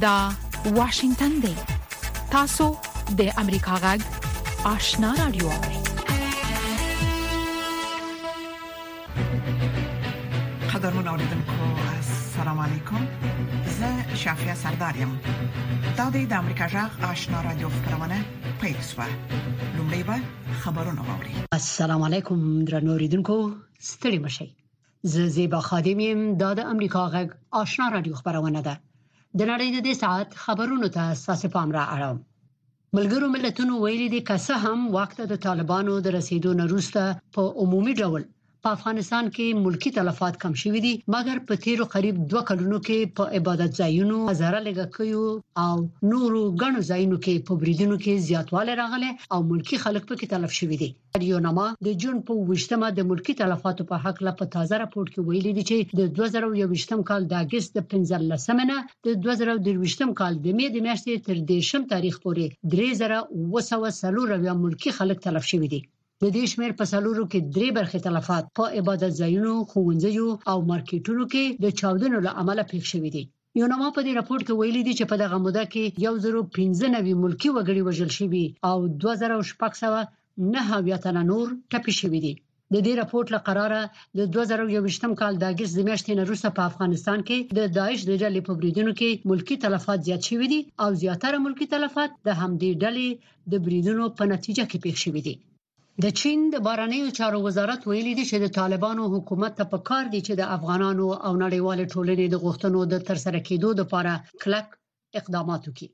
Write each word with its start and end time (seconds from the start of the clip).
دا 0.00 0.30
واشنگتن 0.74 1.28
دی 1.28 1.54
تاسو 2.30 2.64
د 3.18 3.22
امریکا 3.38 3.74
غږ 3.84 4.00
آشنا 4.70 5.10
رادیو 5.18 5.48
قدرمن 10.72 11.08
اوریدونکو 11.08 11.58
السلام 11.64 12.60
علیکم 12.66 13.06
زه 13.78 14.16
شافیا 14.24 14.54
سردارم 14.64 15.14
دا 15.98 16.10
د 16.10 16.32
امریکا 16.32 16.66
غږ 16.76 16.92
آشنا 17.12 17.40
رادیو 17.50 17.68
خبرونه 17.78 18.18
پېښه 18.60 19.06
لومړی 19.76 20.02
به 20.10 20.16
خبرونه 20.66 21.02
واوري 21.10 21.34
السلام 21.62 22.02
علیکم 22.12 22.44
درنو 22.64 22.92
اوریدونکو 22.98 23.42
ستړي 23.80 24.18
مشئ 24.28 24.46
زه 25.14 25.26
زیبا 25.40 25.60
خادم 25.72 26.00
يم 26.10 26.28
د 26.44 26.58
امریکا 26.70 27.02
غږ 27.16 27.28
آشنا 27.66 27.88
رادیو 27.96 28.14
خبرونه 28.20 28.62
ده 28.62 28.80
د 29.38 29.40
نړۍ 29.50 29.68
د 29.72 29.78
دې 29.86 29.94
ساعت 30.02 30.28
خبرونو 30.44 30.86
ته 30.94 31.00
اساسي 31.14 31.48
پام 31.54 31.68
را 31.76 31.84
اړم 31.96 32.16
ملګرو 32.96 33.26
ملتونو 33.34 33.72
ویلي 33.76 34.08
دي 34.14 34.20
که 34.28 34.34
څه 34.46 34.54
هم 34.64 34.78
وخت 34.96 35.18
د 35.30 35.34
طالبانو 35.46 35.92
د 36.00 36.06
رسیدو 36.16 36.50
نه 36.60 36.64
وروسته 36.68 37.02
په 37.34 37.42
عمومي 37.62 37.94
ډول 38.00 38.22
په 38.64 38.72
افغانستان 38.76 39.28
کې 39.34 39.52
ملکی 39.66 39.90
تلفات 39.98 40.34
کم 40.40 40.54
شوې 40.62 40.80
دي 40.86 40.94
مګر 41.14 41.36
په 41.50 41.54
تیرو 41.64 41.84
قریب 41.92 42.16
2 42.32 42.40
کلونو 42.48 42.78
کې 42.86 43.10
په 43.20 43.24
عبادت 43.38 43.70
ځایونو 43.80 44.16
هزاره 44.30 44.58
لګکیو 44.66 45.22
او 45.64 45.76
نورو 46.10 46.40
غنو 46.62 46.80
ځایونو 46.90 47.16
کې 47.24 47.34
په 47.46 47.52
بریدونو 47.62 47.96
کې 48.02 48.24
زیاتوالی 48.28 48.74
راغلی 48.82 49.10
او 49.34 49.38
ملکی 49.52 49.76
خلک 49.84 50.02
په 50.10 50.14
کې 50.18 50.30
تلف 50.34 50.52
شوې 50.58 50.76
دي 50.82 50.90
یو 51.30 51.40
نما 51.46 51.66
د 51.86 51.88
جون 52.02 52.18
په 52.28 52.44
وشتمه 52.50 52.90
د 52.98 53.08
ملکی 53.12 53.38
تلفاتو 53.40 53.88
په 53.92 53.96
حق 54.04 54.20
له 54.28 54.32
په 54.40 54.44
تازه 54.56 54.74
راپورټ 54.82 55.08
کې 55.12 55.26
ویلي 55.30 55.52
دي 55.60 55.64
چې 55.70 55.78
د 55.98 56.12
2021 56.22 57.08
کال 57.12 57.30
د 57.30 57.32
اگست 57.44 57.78
د 57.80 57.86
15 57.94 58.42
سمنه 58.48 58.76
د 59.06 59.08
2022 59.28 60.12
کال 60.22 60.34
د 60.44 60.46
می 60.60 60.66
د 60.72 60.78
میاشتې 60.88 61.24
تر 61.28 61.38
10 61.52 61.88
تاریخ 61.94 62.20
پورې 62.24 62.84
3000 63.08 63.54
وسو 63.56 63.82
سلور 64.02 64.30
ملکی 64.66 64.90
خلک 65.00 65.16
تلف 65.28 65.48
شوې 65.52 65.70
دي 65.76 65.82
د 66.24 66.26
دې 66.36 66.44
شمیر 66.52 66.72
په 66.78 66.84
سلورو 66.92 67.24
کې 67.32 67.40
درې 67.56 67.68
برخې 67.78 67.98
تلفات 68.06 68.44
په 68.58 68.64
عبادت 68.78 69.12
ځایونو 69.20 69.54
خوندزیو 69.70 70.28
او 70.50 70.58
مارکیټونو 70.70 71.24
کې 71.32 71.44
د 71.64 71.66
چاودنو 71.80 72.18
له 72.26 72.30
عمله 72.40 72.64
پیښ 72.72 72.82
شوې 72.92 73.10
دي 73.14 73.22
یونما 73.60 73.88
په 73.94 74.00
دې 74.06 74.12
راپور 74.18 74.40
کې 74.46 74.54
ویلي 74.58 74.82
دي 74.86 74.92
چې 74.98 75.04
په 75.10 75.16
دغه 75.22 75.36
موده 75.44 75.64
کې 75.72 75.84
1015 76.04 77.22
ملکی 77.22 77.48
وګړي 77.52 77.82
وژل 77.84 78.10
شوي 78.18 78.44
او 78.68 78.76
2600 79.06 80.46
نه 80.52 80.62
تن 81.04 81.16
نور 81.30 81.46
ټپي 81.70 81.92
شوي 82.00 82.20
دي 82.24 82.34
د 82.74 82.76
دې 82.86 82.92
راپورټ 83.00 83.26
له 83.34 83.40
قراره 83.48 83.80
د 84.18 84.20
2021م 84.34 85.10
کال 85.20 85.34
د 85.38 85.44
اگست 85.52 85.72
د 85.76 85.80
میاشتې 85.88 86.12
نه 86.18 86.22
وروسته 86.26 86.48
په 86.56 86.62
افغانستان 86.70 87.18
کې 87.28 87.38
د 87.58 87.60
داعش 87.78 88.00
د 88.08 88.12
ډلې 88.22 88.40
په 88.48 88.52
بریدونو 88.58 88.92
کې 88.98 89.10
ملکی 89.30 89.56
تلفات 89.64 89.98
زیات 90.08 90.22
شوي 90.30 90.46
دي 90.52 90.60
او 90.84 90.88
زیاتره 91.02 91.38
ملکی 91.46 91.66
تلفات 91.74 92.10
د 92.26 92.28
همدې 92.40 92.70
ډلې 92.82 93.08
د 93.52 93.54
بریدونو 93.64 94.04
په 94.18 94.22
نتیجه 94.34 94.64
کې 94.70 94.78
پیښ 94.86 94.96
شوي 95.06 95.22
دي 95.28 95.36
د 96.04 96.06
چین 96.20 96.40
د 96.54 96.56
بارنیو 96.66 97.14
چارو 97.18 97.38
وزارت 97.46 97.80
ویلي 97.90 98.12
دی 98.18 98.24
چې 98.30 98.36
د 98.40 98.46
طالبانو 98.58 99.02
حکومت 99.14 99.52
ته 99.58 99.64
په 99.72 99.78
کار 99.88 100.04
دی 100.14 100.20
چې 100.26 100.32
د 100.36 100.42
افغانانو 100.56 101.06
او 101.26 101.32
نړیوال 101.44 101.80
ټولنې 101.94 102.26
د 102.30 102.36
غوښتنو 102.44 102.80
د 102.92 102.94
ترسره 103.08 103.40
کېدو 103.48 103.70
لپاره 103.80 104.12
کلک 104.42 104.66
اقدامات 105.20 105.62
وکړي 105.64 105.88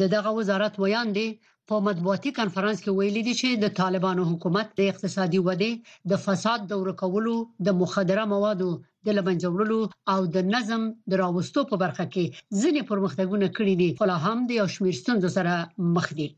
د 0.00 0.02
دغه 0.14 0.30
وزارت 0.38 0.74
ویان 0.78 1.08
دی 1.16 1.28
په 1.68 1.74
مطبوعاتي 1.86 2.30
کانفرنس 2.38 2.78
کې 2.82 2.90
ویلي 2.98 3.22
دی 3.28 3.34
چې 3.40 3.48
د 3.64 3.66
طالبانو 3.80 4.22
حکومت 4.30 4.66
د 4.78 4.80
اقتصادي 4.92 5.40
ودې 5.48 5.72
د 6.10 6.12
فساد 6.24 6.60
د 6.66 6.72
ورکولو 6.82 7.34
د 7.66 7.68
مخدره 7.80 8.24
موادو 8.34 8.70
د 9.06 9.08
لبنځولو 9.16 9.80
او 10.12 10.20
د 10.34 10.36
نظم 10.54 10.82
د 11.10 11.12
راوستو 11.22 11.60
په 11.70 11.76
برخه 11.82 12.04
کې 12.12 12.24
ځینې 12.60 12.80
پرمختګونه 12.90 13.46
کړي 13.56 13.74
دي 13.80 13.88
خو 13.98 14.04
لا 14.10 14.16
هم 14.26 14.38
د 14.48 14.50
یو 14.60 14.66
شمېر 14.76 14.94
ستونزو 15.02 15.28
سره 15.36 15.52
مخ 15.96 16.06
دي 16.20 16.28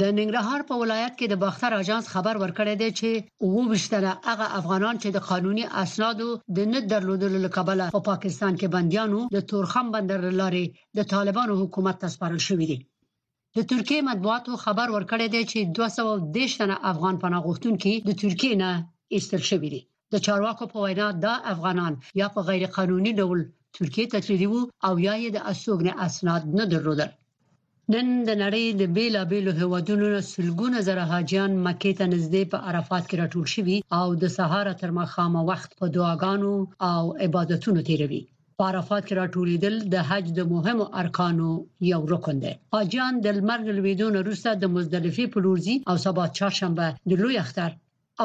د 0.00 0.02
ننګرهار 0.18 0.60
په 0.70 0.74
ولایت 0.82 1.12
کې 1.18 1.26
د 1.28 1.34
باختر 1.42 1.70
اژانس 1.80 2.04
خبر 2.14 2.34
ورکړی 2.42 2.74
دی 2.82 2.90
چې 2.98 3.10
وو 3.52 3.62
بشتره 3.72 4.10
هغه 4.28 4.46
افغانان 4.60 4.94
چې 5.02 5.08
د 5.12 5.18
قانوني 5.28 5.64
اسنادو 5.84 6.30
د 6.56 6.58
نه 6.72 6.80
درلودلو 6.92 7.38
لکبله 7.46 7.84
په 7.96 8.00
پا 8.02 8.06
پاکستان 8.10 8.52
کې 8.60 8.72
بنديانو 8.76 9.20
د 9.36 9.38
تورخم 9.50 9.86
بندر 9.94 10.20
لارې 10.40 10.64
د 10.98 11.00
طالبانو 11.14 11.54
حکومت 11.62 11.96
ته 12.02 12.06
سپارل 12.14 12.40
شوې 12.48 12.66
دي 12.70 12.78
د 13.56 13.58
ترکیه 13.70 14.00
مطبوعاتو 14.10 14.52
خبر 14.64 14.86
ورکړی 14.96 15.26
دی 15.34 15.42
چې 15.50 15.58
210 15.76 16.60
تن 16.60 16.70
افغان 16.92 17.14
پناه 17.22 17.42
غوښتونکي 17.46 17.92
د 18.08 18.10
ترکیه 18.22 18.54
نه 18.62 18.70
ایستل 19.14 19.42
شوې 19.50 19.68
دي 19.74 19.80
د 20.12 20.14
چارواکو 20.26 20.64
په 20.72 20.78
وینا 20.84 21.06
دا 21.24 21.34
افغانان 21.54 21.92
یا 22.20 22.26
په 22.34 22.40
غیر 22.48 22.62
قانوني 22.76 23.12
ډول 23.20 23.38
ترکیه 23.76 24.06
ته 24.12 24.18
تللي 24.26 24.48
وو 24.50 24.62
او 24.86 24.94
یا 25.06 25.14
یې 25.22 25.30
د 25.32 25.38
اسوګنه 25.52 25.92
اسناد 26.06 26.42
نه 26.58 26.64
درلودل 26.74 27.10
نن 27.92 28.08
د 28.28 28.30
نړۍ 28.44 28.64
د 28.80 28.82
بیلابېلو 28.96 29.50
هیوادونو 29.60 30.08
سلګونه 30.32 30.78
زره 30.88 31.02
حاجیان 31.12 31.52
مکې 31.66 31.92
ته 31.98 32.04
نږدې 32.14 32.42
په 32.52 32.56
عرفات 32.70 33.04
کې 33.08 33.20
راټول 33.22 33.46
شوي 33.54 33.76
او 33.98 34.06
د 34.22 34.24
سهار 34.36 34.66
تر 34.82 34.90
ماښامه 34.98 35.40
وخت 35.50 35.70
په 35.80 35.86
دعاګانو 35.96 36.52
او 36.92 37.02
عبادتونو 37.26 37.80
تیروي 37.88 38.22
په 38.58 38.62
عرفات 38.72 39.02
کې 39.06 39.18
راټولیدل 39.22 39.74
د 39.94 40.06
حج 40.08 40.26
د 40.34 40.40
مهمو 40.54 40.86
ارکانو 41.02 41.48
یو 41.92 42.02
رکن 42.14 42.36
دی 42.44 42.52
حاجیان 42.76 43.14
د 43.26 43.26
مرګ 43.50 43.66
لویدون 43.78 44.12
وروسته 44.16 44.50
د 44.52 44.64
مزدلفه 44.74 45.24
په 45.32 45.38
لورځي 45.46 45.76
او 45.90 45.96
سبا 46.06 46.24
چهارشنبه 46.38 46.86
د 47.08 47.20
لوی 47.22 47.34
اختر 47.44 47.70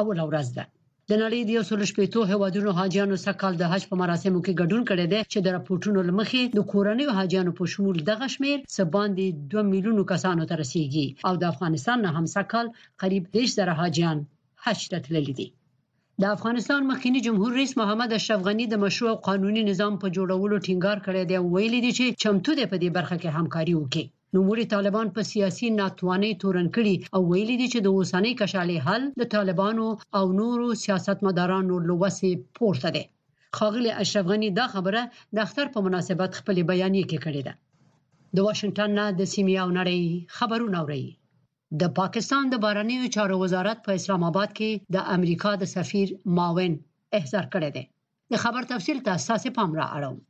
اول 0.00 0.18
ورځ 0.30 0.48
ده 0.56 0.64
د 1.10 1.12
نړۍ 1.22 1.40
د 1.44 1.50
118 1.56 2.30
هوادونو 2.32 2.70
حاجیانو 2.78 3.16
سکهال 3.26 3.54
د 3.58 3.64
حج 3.72 3.82
په 3.90 3.96
مراسمو 4.02 4.38
کې 4.44 4.58
ګډون 4.60 4.82
کړي 4.90 5.06
دي 5.12 5.20
چې 5.32 5.38
د 5.40 5.46
راپورټونو 5.56 5.98
لمخې 6.08 6.42
د 6.58 6.60
کورنیو 6.72 7.16
حاجیانو 7.18 7.56
په 7.58 7.64
شمول 7.72 7.96
دغه 8.10 8.26
شمیر 8.34 8.58
سباندې 8.78 9.26
2 9.56 9.70
میلیونو 9.72 10.02
کسانو 10.12 10.48
ته 10.50 10.54
رسیدي 10.62 11.06
او 11.28 11.32
د 11.42 11.44
افغانستان 11.52 11.98
نه 12.06 12.10
هم 12.16 12.26
سکهال 12.36 12.66
قریب 13.02 13.22
10000 13.36 13.80
حاجیان 13.80 14.18
حج 14.64 14.80
ته 14.92 14.98
تللي 15.04 15.32
دي 15.40 15.48
د 16.22 16.24
افغانستان 16.36 16.80
مخکنی 16.90 17.20
جمهور 17.26 17.50
رئیس 17.58 17.72
محمد 17.80 18.10
اشرف 18.18 18.40
غنی 18.48 18.66
د 18.68 18.74
مشروع 18.84 19.14
قانوني 19.28 19.62
نظام 19.70 19.92
په 20.02 20.06
جوړولو 20.16 20.56
ټینګار 20.66 20.98
کړی 21.06 21.22
دی 21.28 21.34
او 21.40 21.46
ویلي 21.54 21.80
دی 21.84 21.92
چې 21.98 22.06
چمتو 22.22 22.50
دی 22.58 22.64
په 22.72 22.76
دې 22.82 22.88
برخه 22.98 23.16
کې 23.22 23.34
همکاري 23.38 23.74
وکړي 23.78 24.04
نوموړي 24.34 24.62
طالبان 24.70 25.10
په 25.16 25.22
سیاسي 25.26 25.66
ناتوانۍ 25.72 26.30
تورن 26.44 26.68
کړي 26.76 26.94
او 27.16 27.20
ویلي 27.32 27.56
دي 27.60 27.66
چې 27.72 27.82
د 27.82 27.88
اوسنۍ 27.96 28.32
کشالې 28.40 28.78
حل 28.86 29.02
د 29.20 29.28
طالبانو 29.34 29.88
او 30.20 30.24
نورو 30.38 30.70
سیاستمدارانو 30.84 31.76
لوسې 31.88 32.30
پورته 32.58 32.90
دي 32.96 33.02
خاغلی 33.58 33.92
اشرف 34.04 34.30
غنی 34.30 34.48
دا 34.56 34.64
خبره 34.72 35.02
د 35.38 35.42
اختر 35.44 35.70
په 35.74 35.82
مناسبت 35.88 36.38
خپل 36.40 36.58
بیانیه 36.70 37.04
کې 37.10 37.26
کړې 37.26 37.44
ده 37.50 38.40
د 38.40 38.48
واشنگټن 38.48 38.96
نه 39.00 39.04
د 39.20 39.28
سیمې 39.34 39.62
او 39.66 39.68
نړۍ 39.76 40.40
خبرونه 40.40 40.78
اوري 40.82 41.04
د 41.84 41.94
پاکستان 42.00 42.50
د 42.54 42.60
بارنیو 42.66 43.12
چارو 43.18 43.38
وزارت 43.44 43.86
په 43.86 44.00
اسلام 44.00 44.26
آباد 44.30 44.58
کې 44.58 44.94
د 44.98 45.06
امریکا 45.18 45.54
د 45.62 45.70
سفیر 45.76 46.16
ماون 46.40 46.76
احضار 47.20 47.46
کړی 47.54 47.70
دی 47.78 47.84
د 48.36 48.44
خبر 48.48 48.68
تفصیل 48.74 49.04
ته 49.06 49.16
اساسي 49.22 49.54
پام 49.62 49.78
را 49.82 49.88
اړوم 50.02 50.20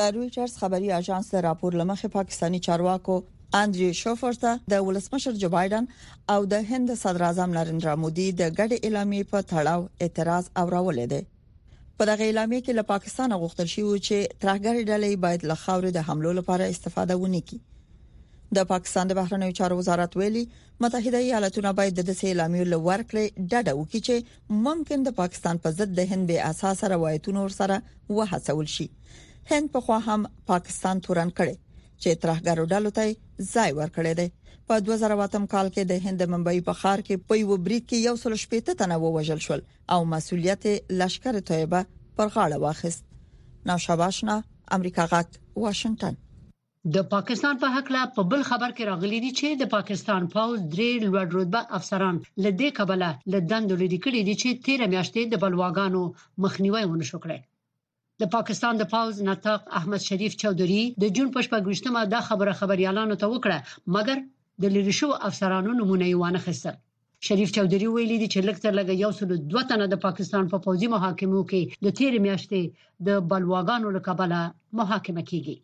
د 0.00 0.08
رويټرز 0.18 0.58
خبري 0.64 0.94
اژانس 1.02 1.34
د 1.36 1.46
راپور 1.50 1.78
لمخې 1.84 2.16
پاکستانی 2.18 2.64
چارواکو 2.70 3.20
اندریو 3.58 3.92
شوفرته 3.98 4.50
د 4.72 4.82
ولسمشر 4.88 5.38
جو 5.44 5.48
بایدن 5.52 5.86
او 6.34 6.44
د 6.50 6.66
هند 6.68 6.92
صدر 6.98 7.22
اعظم 7.28 7.54
نریندرا 7.56 7.92
مودي 8.02 8.24
د 8.40 8.50
ګډ 8.58 8.76
اعلامیې 8.82 9.30
په 9.30 9.46
تړاو 9.52 9.88
اعتراض 10.06 10.50
اورولې 10.60 11.06
ده 11.12 11.88
په 12.02 12.04
دغه 12.10 12.28
اعلامیې 12.28 12.60
کې 12.66 12.76
له 12.78 12.84
پاکستان 12.90 13.32
غوښتل 13.40 13.70
شوی 13.72 14.02
چې 14.08 14.18
ترهګر 14.44 14.78
ډلې 14.90 15.10
باید 15.24 15.46
له 15.50 15.56
خاورې 15.62 15.90
د 15.96 16.06
حملو 16.10 16.34
لپاره 16.40 16.68
استفاده 16.74 17.16
ونکړي 17.22 18.56
د 18.58 18.68
پاکستان 18.74 19.10
د 19.10 19.18
بهرنیو 19.20 19.56
چارو 19.60 19.78
وزارت 19.80 20.14
ویلي 20.20 20.42
متحده 20.84 21.22
ایالاتونه 21.24 21.72
باید 21.80 21.98
د 21.98 22.06
دې 22.10 22.30
اعلامیې 22.30 22.70
لور 22.74 23.04
کړې 23.08 23.48
ډډه 23.52 23.72
وکړي 23.80 24.00
چې 24.10 24.60
ممکن 24.68 25.04
د 25.08 25.16
پاکستان 25.22 25.62
په 25.66 25.76
ضد 25.80 25.96
د 25.98 26.06
هند 26.12 26.30
به 26.32 26.46
اساسه 26.52 26.92
روایتونو 26.94 27.44
سره 27.56 27.80
وهڅول 28.20 28.72
شي 28.78 28.88
هند 29.52 29.74
په 29.78 29.86
خو 29.88 30.00
هم 30.10 30.28
پاکستان 30.52 31.04
تورن 31.08 31.34
کړي 31.42 31.56
چې 32.04 32.08
اطراحګرو 32.16 32.62
ډلو 32.72 32.90
ته 32.98 33.02
ځای 33.54 33.70
ورکړی 33.80 34.12
دی 34.20 34.28
په 34.68 34.74
2008م 34.86 35.44
کال 35.54 35.68
کې 35.74 35.82
د 35.86 35.92
هند 36.06 36.20
ممبئی 36.34 36.60
په 36.68 36.74
خار 36.82 37.00
کې 37.06 37.22
په 37.28 37.34
یو 37.40 37.56
بریټ 37.66 37.82
کې 37.90 38.04
یو 38.08 38.14
سل 38.22 38.32
شپېته 38.44 38.72
تنه 38.82 38.96
ووجل 39.02 39.40
شول 39.46 39.60
او 39.94 39.98
مسولیت 40.12 40.64
لشکر 41.00 41.38
طیبه 41.50 41.80
پر 42.16 42.26
غاړه 42.34 42.58
واخیست 42.64 43.02
نو 43.70 43.76
شباشنا 43.86 44.36
امریکا 44.76 45.04
غاک 45.12 45.30
واشنگټن 45.64 46.16
د 46.96 47.06
پاکستان 47.14 47.58
په 47.64 47.68
حق 47.76 47.88
لا 47.96 48.02
په 48.16 48.22
بل 48.32 48.42
خبر 48.50 48.70
کې 48.76 48.88
راغلی 48.92 49.18
دی 49.26 49.32
چې 49.38 49.60
د 49.62 49.70
پاکستان 49.74 50.28
پاول 50.36 50.56
درې 50.74 50.90
لوړ 51.04 51.36
رتبه 51.36 51.60
افسران 51.80 52.16
لدې 52.44 52.78
کبله 52.80 53.10
لدند 53.36 53.72
لري 53.82 53.98
کړي 54.04 54.20
دي 54.28 54.34
چې 54.42 54.48
13 54.72 54.92
میاشتې 54.94 55.30
د 55.32 55.42
بلواګانو 55.42 56.02
مخنیوي 56.46 56.84
ونشو 56.86 57.18
کړی 57.26 57.38
د 58.22 58.26
پاکستان 58.36 58.74
د 58.78 58.84
پاوز 58.92 59.16
نطاق 59.28 59.60
احمد 59.78 60.00
شریف 60.08 60.32
چودري 60.42 60.82
د 61.02 61.04
جون 61.14 61.28
په 61.34 61.40
شپږمه 61.46 62.00
د 62.12 62.14
خبره 62.28 62.52
خبريالانو 62.60 63.14
ته 63.20 63.26
وکړه 63.34 63.58
مګر 63.94 64.16
د 64.62 64.64
لریشو 64.74 65.08
افسرانو 65.28 65.70
نمونه 65.80 66.04
یې 66.10 66.16
وانه 66.22 66.40
خسته 66.46 66.72
شریف 67.26 67.48
چودري 67.56 67.86
ویلي 67.90 68.16
دی 68.22 68.28
چې 68.34 68.40
لکتر 68.48 68.70
لګ 68.78 68.88
یو 69.04 69.10
سل 69.18 69.30
دوه 69.52 69.62
تنه 69.70 69.86
د 69.88 69.94
پاکستان 70.06 70.44
په 70.52 70.56
پا 70.58 70.62
پوځي 70.64 70.88
محاکمو 70.94 71.40
کې 71.50 71.60
د 71.84 71.86
تیر 71.98 72.12
میاشتې 72.26 72.60
د 73.06 73.08
بلواګانو 73.30 73.88
لقبله 73.96 74.40
محاکمه 74.78 75.22
کیږي 75.30 75.56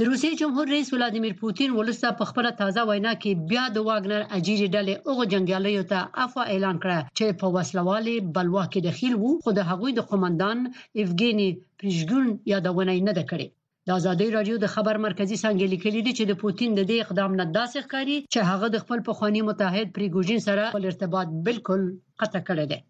د 0.00 0.04
روسیې 0.10 0.36
جمهور 0.40 0.66
رئیس 0.74 0.86
ولادیمیر 0.92 1.32
پوتین 1.40 1.70
ولسته 1.78 2.08
په 2.20 2.24
خپل 2.30 2.46
تازه 2.60 2.82
وینا 2.90 3.10
کې 3.24 3.40
بیا 3.50 3.64
د 3.72 3.78
واګنر 3.88 4.22
اجیری 4.38 4.68
ډلې 4.76 4.94
اوغه 5.08 5.24
جنگیالیو 5.32 5.82
ته 5.92 5.98
عفو 6.24 6.40
اعلان 6.52 6.76
کړه 6.84 6.98
چې 7.18 7.36
په 7.42 7.46
وسلوالي 7.56 8.16
بلوا 8.38 8.64
کې 8.72 8.80
دخیل 8.88 9.14
وو 9.18 9.30
خو 9.46 9.50
د 9.58 9.68
هغوی 9.72 9.90
د 9.98 10.06
قومندان 10.12 10.58
ایفګینی 10.98 11.48
پریشګون 11.78 12.26
یادونه 12.52 12.94
نه 13.08 13.12
ده 13.18 13.24
کړې 13.32 13.46
د 13.90 14.00
ازادي 14.00 14.28
رادیو 14.36 14.56
د 14.64 14.72
خبر 14.76 14.94
مرکزی 15.06 15.36
څنګه 15.44 15.72
لیکلي 15.74 16.00
دي 16.06 16.12
چې 16.18 16.24
د 16.30 16.34
پوتین 16.44 16.70
د 16.78 16.82
دې 16.90 16.96
اقدام 17.08 17.30
نه 17.40 17.44
داسې 17.58 17.78
ښکاري 17.88 18.16
چې 18.32 18.40
هغه 18.52 18.66
د 18.76 18.86
خپل 18.86 18.98
پخوانی 19.10 19.42
متحد 19.50 19.86
پریګوجین 20.00 20.40
سره 20.48 20.62
خپل 20.76 20.84
ارتباط 20.92 21.28
بالکل 21.50 21.80
قطع 22.24 22.40
کړی 22.50 22.64
دی 22.72 22.80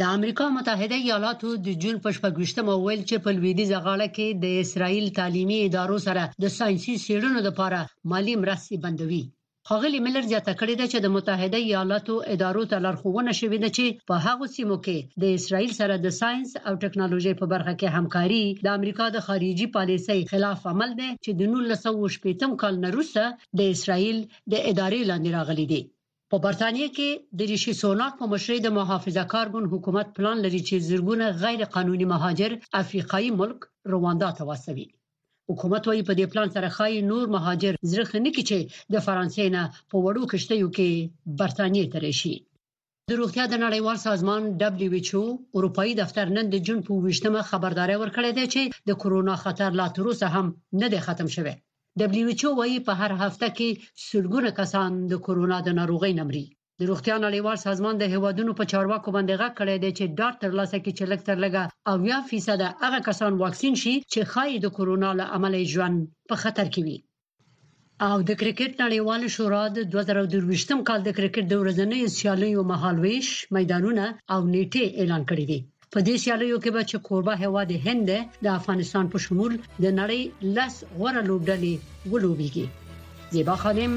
د 0.00 0.04
امریکا 0.16 0.44
متحده 0.52 0.96
ایالاتو 1.00 1.48
د 1.64 1.72
جون 1.82 1.98
په 2.04 2.12
شپږشتمه 2.14 2.74
ویل 2.84 3.02
چې 3.08 3.16
په 3.26 3.34
لویدیزه 3.34 3.78
غاړه 3.84 4.06
کې 4.16 4.38
د 4.44 4.46
اسرایل 4.62 5.04
تعلیمي 5.18 5.58
ادارو 5.66 5.98
سره 6.06 6.22
د 6.44 6.50
ساينسي 6.54 6.94
څېړنو 7.04 7.40
لپاره 7.48 7.80
مالی 8.12 8.34
مرستې 8.44 8.82
بندوي 8.86 9.20
خغلی 9.70 10.00
ملر 10.06 10.24
زیاته 10.32 10.52
کړې 10.60 10.74
ده 10.80 10.86
چې 10.92 10.98
د 11.02 11.08
متحده 11.16 11.60
ایالاتو 11.68 12.14
ادارو 12.34 12.64
ته 12.72 12.82
لارښوونه 12.86 13.32
شوې 13.40 13.58
ده 13.64 13.70
چې 13.76 13.84
په 14.08 14.14
هغه 14.26 14.46
سیمو 14.56 14.78
کې 14.84 14.98
د 15.22 15.38
اسرایل 15.38 15.72
سره 15.80 15.94
د 16.06 16.16
ساينس 16.20 16.50
او 16.66 16.72
ټکنالوژي 16.84 17.32
په 17.40 17.50
برخه 17.54 17.72
کې 17.80 17.96
همکاري 17.98 18.44
د 18.66 18.76
امریکا 18.78 19.06
د 19.16 19.24
خارجي 19.28 19.68
پالیسۍ 19.78 20.18
خلاف 20.34 20.66
عمل 20.74 20.90
ده 21.02 21.10
چې 21.24 21.30
د 21.38 21.54
1918 21.54 22.60
کال 22.64 22.74
نه 22.84 22.90
روسه 22.98 23.28
د 23.58 23.60
اسرایل 23.76 24.18
د 24.52 24.54
ادارې 24.70 25.00
لاندې 25.10 25.34
راغلي 25.40 25.68
دي 25.74 25.82
په 26.36 26.44
برتانیې 26.46 26.86
کې 26.96 27.08
د 27.38 27.40
ریشي 27.50 27.72
سوناک 27.80 28.12
په 28.20 28.26
مشرۍ 28.32 28.58
د 28.62 28.68
محافظه‌کار 28.78 29.46
ګوند 29.54 29.70
حکومت 29.74 30.06
پلان 30.16 30.36
لري 30.44 30.60
چې 30.68 30.84
زرګونه 30.88 31.26
غیر 31.42 31.60
قانوني 31.74 32.06
مهاجر 32.12 32.50
افریقایي 32.82 33.30
ملک 33.40 33.58
رواندا 33.92 34.30
ته 34.36 34.42
وسوي 34.50 34.86
حکومت 35.50 35.82
وايي 35.86 36.02
په 36.08 36.12
دې 36.18 36.26
پلان 36.32 36.48
سره 36.56 36.68
خای 36.76 37.02
نور 37.10 37.24
مهاجر 37.36 37.72
زرخ 37.92 38.10
نه 38.26 38.30
کی 38.36 38.42
چې 38.50 38.58
د 38.92 38.94
فرانسې 39.06 39.44
نه 39.56 39.62
په 39.90 39.96
وړو 40.04 40.22
کشتیو 40.32 40.68
کې 40.76 40.88
برتانیې 41.40 41.84
ته 41.92 41.98
راشي 42.04 42.34
د 43.10 43.10
روغتیا 43.20 43.44
د 43.50 43.54
نړیوال 43.64 43.98
سازمان 44.08 44.42
دبليو 44.62 44.96
ایچ 44.96 45.08
او 45.18 45.24
اروپאי 45.56 45.92
دفتر 46.02 46.24
نن 46.36 46.46
د 46.50 46.56
جون 46.66 46.78
په 46.86 46.90
28مه 47.06 47.42
خبرداري 47.50 47.96
ورکړې 47.98 48.30
ده 48.38 48.44
چې 48.52 48.62
د 48.88 48.90
کورونا 49.02 49.34
خطر 49.44 49.70
لا 49.80 49.86
تر 49.96 50.02
اوسه 50.08 50.26
هم 50.34 50.46
نه 50.80 50.86
دی 50.92 50.98
ختم 51.06 51.28
شوی 51.36 51.54
دبليو 52.00 52.28
ایچ 52.30 52.42
او 52.46 52.52
وايي 52.58 52.78
په 52.88 52.92
هر 53.00 53.12
هفته 53.22 53.46
کې 53.56 53.68
سلګونه 54.08 54.50
کسان 54.60 54.90
د 55.10 55.14
کورونا 55.26 55.56
د 55.64 55.68
ناروغۍ 55.80 56.12
نه 56.20 56.24
مري 56.28 56.44
د 56.78 56.80
روغتیا 56.90 57.16
نړیوال 57.26 57.56
سازمان 57.66 57.94
د 57.98 58.04
هیوادونو 58.14 58.52
په 58.58 58.64
چارواکو 58.72 59.14
باندې 59.16 59.38
غږ 59.40 59.52
کړی 59.60 59.76
دی 59.82 59.90
چې 59.98 60.04
ډاټ 60.18 60.34
تر 60.44 60.50
لاسه 60.58 60.76
کې 60.84 60.90
چې 60.98 61.04
لږ 61.10 61.20
تر 61.28 61.36
لږه 61.44 61.62
او 61.90 61.96
یا 62.10 62.18
فیصد 62.30 62.60
هغه 62.82 62.98
کسان 63.08 63.32
واکسین 63.42 63.74
شي 63.82 63.94
چې 64.12 64.20
خای 64.32 64.52
د 64.60 64.66
کورونا 64.76 65.10
له 65.20 65.24
عمله 65.36 65.60
ژوند 65.74 65.96
په 66.30 66.34
خطر 66.42 66.66
کې 66.74 66.82
وي 66.86 66.98
او 68.08 68.16
د 68.28 68.30
کرکټ 68.40 68.70
نړیوال 68.84 69.22
شورا 69.36 69.64
د 69.76 69.78
2022م 69.94 70.78
کال 70.88 71.00
د 71.04 71.10
کرکټ 71.18 71.44
د 71.48 71.54
ورځنۍ 71.62 72.02
سیالیو 72.18 72.60
مهالويش 72.72 73.28
میدانونه 73.56 74.04
او 74.32 74.40
نیټه 74.54 74.84
اعلان 75.00 75.22
کړی 75.30 75.44
دی 75.50 75.60
په 75.94 76.02
دې 76.06 76.20
سیالیو 76.20 76.56
کې 76.62 76.70
به 76.74 76.84
چې 76.90 76.98
کوربه 77.08 77.34
هواد 77.40 77.72
هند 77.82 78.10
د 78.46 78.48
افغانستان 78.60 79.10
په 79.10 79.20
شمول 79.26 79.52
د 79.58 79.84
نړۍ 79.98 80.54
لس 80.56 80.78
غوړه 81.02 81.20
لوبډلې 81.28 82.10
ولوبيږي 82.14 82.64
زیبا 83.34 83.54
خانم 83.60 83.94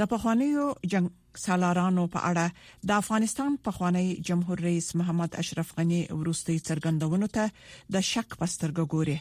د 0.00 0.08
پخوانیو 0.12 0.66
جنگ 0.94 1.08
سالارانو 1.44 2.04
په 2.14 2.20
اړه 2.30 2.46
د 2.90 3.02
افغانستان 3.02 3.52
پخوانی 3.66 4.04
جمهور 4.30 4.62
رئیس 4.68 4.88
محمد 5.00 5.30
اشرف 5.42 5.68
غنی 5.80 6.00
ورستي 6.20 6.56
څرګندونو 6.68 7.26
ته 7.36 7.98
د 7.98 8.08
شک 8.12 8.36
پسترګ 8.40 8.90
ګوري 8.96 9.18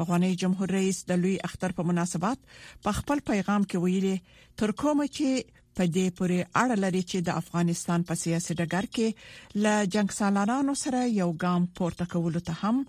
پخوانی 0.00 0.30
جمهور 0.42 0.74
رئیس 0.78 0.98
د 1.10 1.18
لوی 1.22 1.32
اختر 1.48 1.74
په 1.78 1.88
مناسبت 1.92 2.38
په 2.84 2.98
خپل 2.98 3.24
پیغام 3.32 3.62
کې 3.72 3.82
ویلي 3.84 4.16
تر 4.62 4.74
کومه 4.84 5.06
چې 5.16 5.56
په 5.76 5.82
دې 5.94 6.06
پورې 6.18 6.38
اړه 6.62 6.76
لري 6.84 7.02
چې 7.10 7.18
د 7.30 7.42
افغانستان 7.42 8.08
په 8.12 8.20
سیاسي 8.22 8.54
ډګر 8.60 8.84
کې 8.94 9.60
ل 9.66 9.92
جنگ 9.96 10.16
سالارانو 10.20 10.76
سره 10.86 11.02
یو 11.20 11.28
ګام 11.44 11.68
پورته 11.80 12.08
کول 12.14 12.40
ته 12.40 12.64
هم 12.64 12.84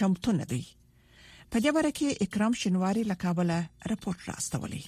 چمتو 0.00 0.36
نه 0.40 0.46
دي 0.54 0.62
په 1.54 1.58
دې 1.64 1.70
باره 1.76 1.90
کې 1.98 2.18
اکرام 2.24 2.52
شنواری 2.60 3.02
لکابل 3.12 3.48
راپورټ 3.90 4.18
راستولی 4.30 4.82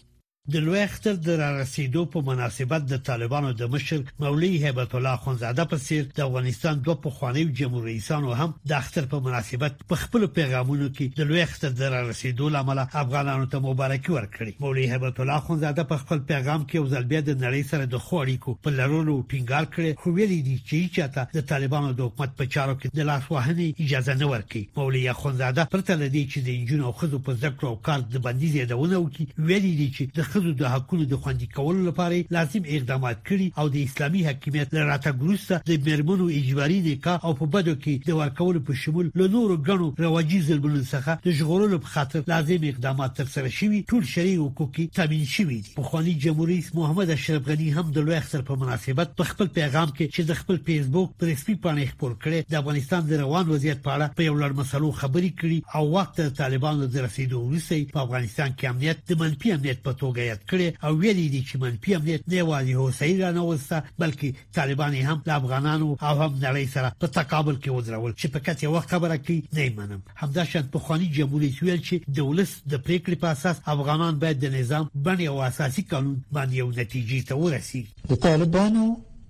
د 0.53 0.57
لوی 0.65 0.79
اختر 0.85 1.13
د 1.27 1.37
رارسیدو 1.41 2.01
په 2.15 2.21
مناسبت 2.25 2.83
د 2.89 2.97
طالبانو 3.05 3.51
د 3.61 3.69
مشر 3.75 4.01
مولوی 4.25 4.49
هیبت 4.65 4.95
الله 4.97 5.17
خانزاده 5.29 5.65
په 5.69 5.79
سیر 5.85 6.09
د 6.19 6.19
افغانستان 6.25 6.83
دوه 6.89 6.95
پخواني 7.07 7.45
جمهور 7.61 7.85
رئیسانو 7.89 8.33
هم 8.41 8.49
د 8.73 8.75
اختر 8.79 9.07
په 9.13 9.21
مناسبت 9.29 9.79
په 9.93 10.01
خپل 10.03 10.27
پیغامونو 10.39 10.89
کې 10.99 11.17
د 11.21 11.31
لوی 11.31 11.41
اختر 11.45 11.73
د 11.79 11.83
رارسیدو 11.95 12.49
لامل 12.57 12.81
افغانانو 12.83 13.49
ته 13.55 13.61
مبارکي 13.69 14.13
ورکړي 14.17 14.53
مولوی 14.67 14.85
هیبت 14.91 15.23
الله 15.25 15.47
خانزاده 15.47 15.87
په 15.95 16.03
خپل 16.03 16.21
پیغام 16.33 16.67
کې 16.67 16.77
یو 16.81 16.93
ځل 16.97 17.09
بیا 17.15 17.25
د 17.31 17.41
نړۍ 17.41 17.73
سره 17.73 17.89
د 17.97 18.05
خوړیکو 18.09 18.59
په 18.69 18.77
لرلو 18.83 19.17
ټینګار 19.33 19.73
کړی 19.79 20.03
خو 20.05 20.15
ویلي 20.21 20.39
دي 20.51 20.59
چې 20.59 20.97
چاته 20.99 21.39
د 21.41 21.49
طالبانو 21.55 21.95
د 22.03 22.11
حکومت 22.13 22.37
په 22.43 22.51
چارو 22.59 22.77
کې 22.77 23.01
د 23.01 23.09
لاسوهنې 23.13 23.87
اجازه 23.89 24.21
نه 24.21 24.31
ورکړي 24.35 24.83
مولوی 24.85 25.17
خانزاده 25.25 25.67
پرته 25.79 25.99
لدی 26.05 26.29
چې 26.29 26.47
د 26.53 26.71
جنو 26.75 26.95
خزو 27.03 27.25
په 27.33 27.43
ذکر 27.49 27.73
او 27.73 27.75
کار 27.91 28.07
د 28.19 28.25
بندیز 28.31 28.63
یادونه 28.63 29.03
وکړي 29.07 29.51
ویلي 29.51 29.75
دي 29.83 29.91
چې 29.99 30.11
د 30.21 30.31
خزو 30.35 30.53
د 30.63 30.67
حقوقو 30.75 31.05
د 31.11 31.17
خوندي 31.25 31.47
کولو 31.57 31.83
لپاره 31.89 32.37
لازم 32.37 32.63
اقدامات 32.77 33.19
کړي 33.27 33.47
او 33.61 33.67
د 33.75 33.77
اسلامي 33.89 34.23
حاکمیت 34.29 34.73
لراته 34.77 35.11
ګروسته 35.19 35.59
د 35.71 35.83
مرمنو 35.89 36.25
اجباري 36.39 36.79
نکاح 36.87 37.27
او 37.29 37.33
په 37.41 37.47
بدو 37.57 37.75
کې 37.75 38.09
د 38.09 38.19
ورکولو 38.21 38.63
په 38.71 38.79
شمول 38.85 39.11
له 39.21 39.29
نورو 39.35 39.59
غنو 39.69 39.87
رواجی 40.05 40.41
ظلمونو 40.49 40.81
څخه 40.93 41.21
د 41.27 41.37
ژغورلو 41.41 41.79
په 41.85 41.93
خاطر 41.97 42.25
لازم 42.33 42.67
اقدامات 42.71 43.15
تر 43.21 43.31
سره 43.35 43.53
شوي 43.59 43.83
ټول 43.93 44.09
شری 44.15 44.33
حقوقي 44.41 44.87
تضمین 44.99 45.29
شوي 45.35 45.61
دي 45.69 45.77
په 45.77 45.87
خواني 45.93 46.17
جمهوریت 46.27 46.75
محمد 46.81 47.15
اشرف 47.19 47.47
غنی 47.53 47.71
هم 47.79 47.87
د 47.99 48.07
لوی 48.09 48.19
اختر 48.23 48.45
په 48.51 48.59
مناسبت 48.65 49.15
په 49.23 49.29
خپل 49.31 49.53
پیغام 49.61 49.89
کې 49.95 50.15
چې 50.15 50.31
د 50.33 50.41
خپل 50.41 50.61
فیسبوک 50.71 51.15
پر 51.23 51.33
رسمي 51.35 51.57
پاڼه 51.69 51.93
خپور 51.95 52.19
کړي 52.27 52.53
د 52.57 52.61
افغانستان 52.65 53.09
د 53.13 53.23
روان 53.23 53.49
وضعیت 53.55 53.87
په 53.87 53.95
اړه 53.97 54.19
په 54.19 54.29
یو 54.31 54.35
لړ 54.43 54.59
مسلو 54.65 54.91
خبري 55.05 55.33
کړي 55.39 55.79
او 55.79 55.87
وخت 55.97 56.21
طالبانو 56.43 56.93
د 56.99 57.09
رسیدو 57.09 57.47
وروسته 57.47 57.95
په 57.97 58.07
افغانستان 58.09 58.55
کې 58.59 58.77
امنیت 58.77 59.09
د 59.15 59.23
منفي 59.25 59.57
امنیت 59.59 59.89
په 59.89 59.99
توګه 60.05 60.23
هدایت 60.25 60.43
کړي 60.51 60.85
او 60.85 60.93
ویلي 61.01 61.29
دي 61.29 61.43
چې 61.49 61.57
منفي 61.59 61.97
امنیت 61.97 62.29
نه 62.29 62.43
والی 62.43 62.75
هوسۍ 62.75 63.13
را 63.21 63.31
نه 63.33 63.41
وسته 63.43 63.83
بلکې 63.99 64.33
طالبان 64.55 64.95
هم 64.95 65.23
د 65.27 65.31
افغانانو 65.31 65.97
او 66.03 66.15
هم 66.23 66.41
نړۍ 66.41 66.67
سره 66.75 66.89
په 67.01 67.07
تقابل 67.07 67.57
کې 67.63 67.69
وځرول 67.77 68.13
چې 68.21 68.27
په 68.33 68.39
کته 68.41 68.69
وخت 68.69 68.91
خبره 68.91 69.17
کوي 69.17 69.43
نه 69.53 69.71
منم 69.71 70.03
همدا 70.17 70.45
شت 70.45 70.71
په 70.73 70.79
خاني 70.79 71.09
جمهوریت 71.09 71.63
ویل 71.63 71.81
چې 71.87 71.95
دولت 72.09 72.49
د 72.71 72.75
پریکړې 72.87 73.17
په 73.23 73.29
اساس 73.35 73.57
افغانان 73.67 74.19
باید 74.19 74.39
د 74.45 74.55
نظام 74.57 74.91
بڼه 75.07 75.27
او 75.33 75.39
اساسي 75.51 75.83
قانون 75.83 76.23
باندې 76.35 76.53
یو 76.63 76.71
نتیجې 76.73 77.21
ته 77.29 77.35
ورسیږي 77.35 77.93
د 78.11 78.15
طالبانو 78.15 78.85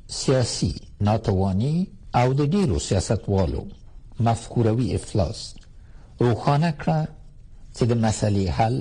سیاسي 0.08 0.74
ناتواني 1.00 1.76
او 2.20 2.32
د 2.38 2.42
ډیرو 2.54 2.78
سیاستوالو 2.88 3.62
مفکوروي 4.20 4.94
افلاس 4.94 5.54
روخانه 6.20 6.70
کړه 6.80 7.00
چې 7.78 7.82
د 7.90 7.94
مسلې 8.10 8.44
حل 8.58 8.76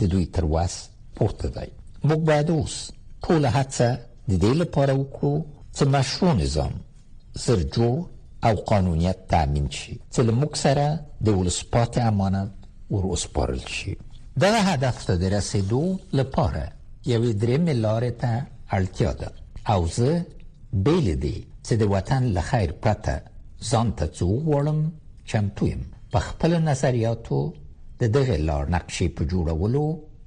د 0.00 0.04
دوی 0.12 0.26
تر 0.34 0.44
وس 0.54 0.74
پورته 1.18 1.48
دی 1.56 1.68
موږ 2.08 2.20
باید 2.30 2.48
اوس 2.56 2.76
ټول 3.24 3.42
هڅه 3.56 3.88
د 4.30 4.32
دې 4.42 4.52
لپاره 4.62 4.92
وکړو 5.00 5.34
چې 5.76 5.82
مشروع 5.94 6.32
نظام 6.42 6.74
زرجو 7.44 7.90
او 8.46 8.54
قانونیت 8.70 9.18
تامین 9.32 9.66
شي 9.78 9.94
چې 10.12 10.20
له 10.28 10.32
موږ 10.40 10.52
سره 10.64 10.86
د 11.26 11.28
ولسپات 11.38 11.92
امانت 12.10 12.50
ور 12.94 13.04
وسپارل 13.12 13.62
شي 13.78 13.92
دا 14.42 14.50
هدف 14.70 14.96
ته 15.06 15.12
د 15.22 15.24
رسیدو 15.36 15.82
لپاره 16.18 16.64
یوې 17.12 17.32
درې 17.42 17.56
لارې 17.84 18.12
ته 18.22 18.32
اړتیا 18.76 19.10
ده 19.20 19.28
او 19.72 19.80
زه 19.98 20.10
بیل 20.86 21.06
دی 21.24 21.36
چې 21.66 21.72
د 21.80 21.82
وطن 21.94 22.22
له 22.36 22.42
خیر 22.50 22.70
پرته 22.82 23.14
ځان 23.70 23.88
ته 23.98 24.04
څو 24.16 24.28
وړم 24.52 24.80
چمتو 25.30 25.64
یم 25.72 25.82
په 26.12 26.18
خپل 26.26 26.52
نظریاتو 26.68 27.38
د 28.00 28.02
دغه 28.16 28.36
لار 28.48 28.64
نقشې 28.76 29.04
په 29.16 29.22
جوړولو 29.32 29.84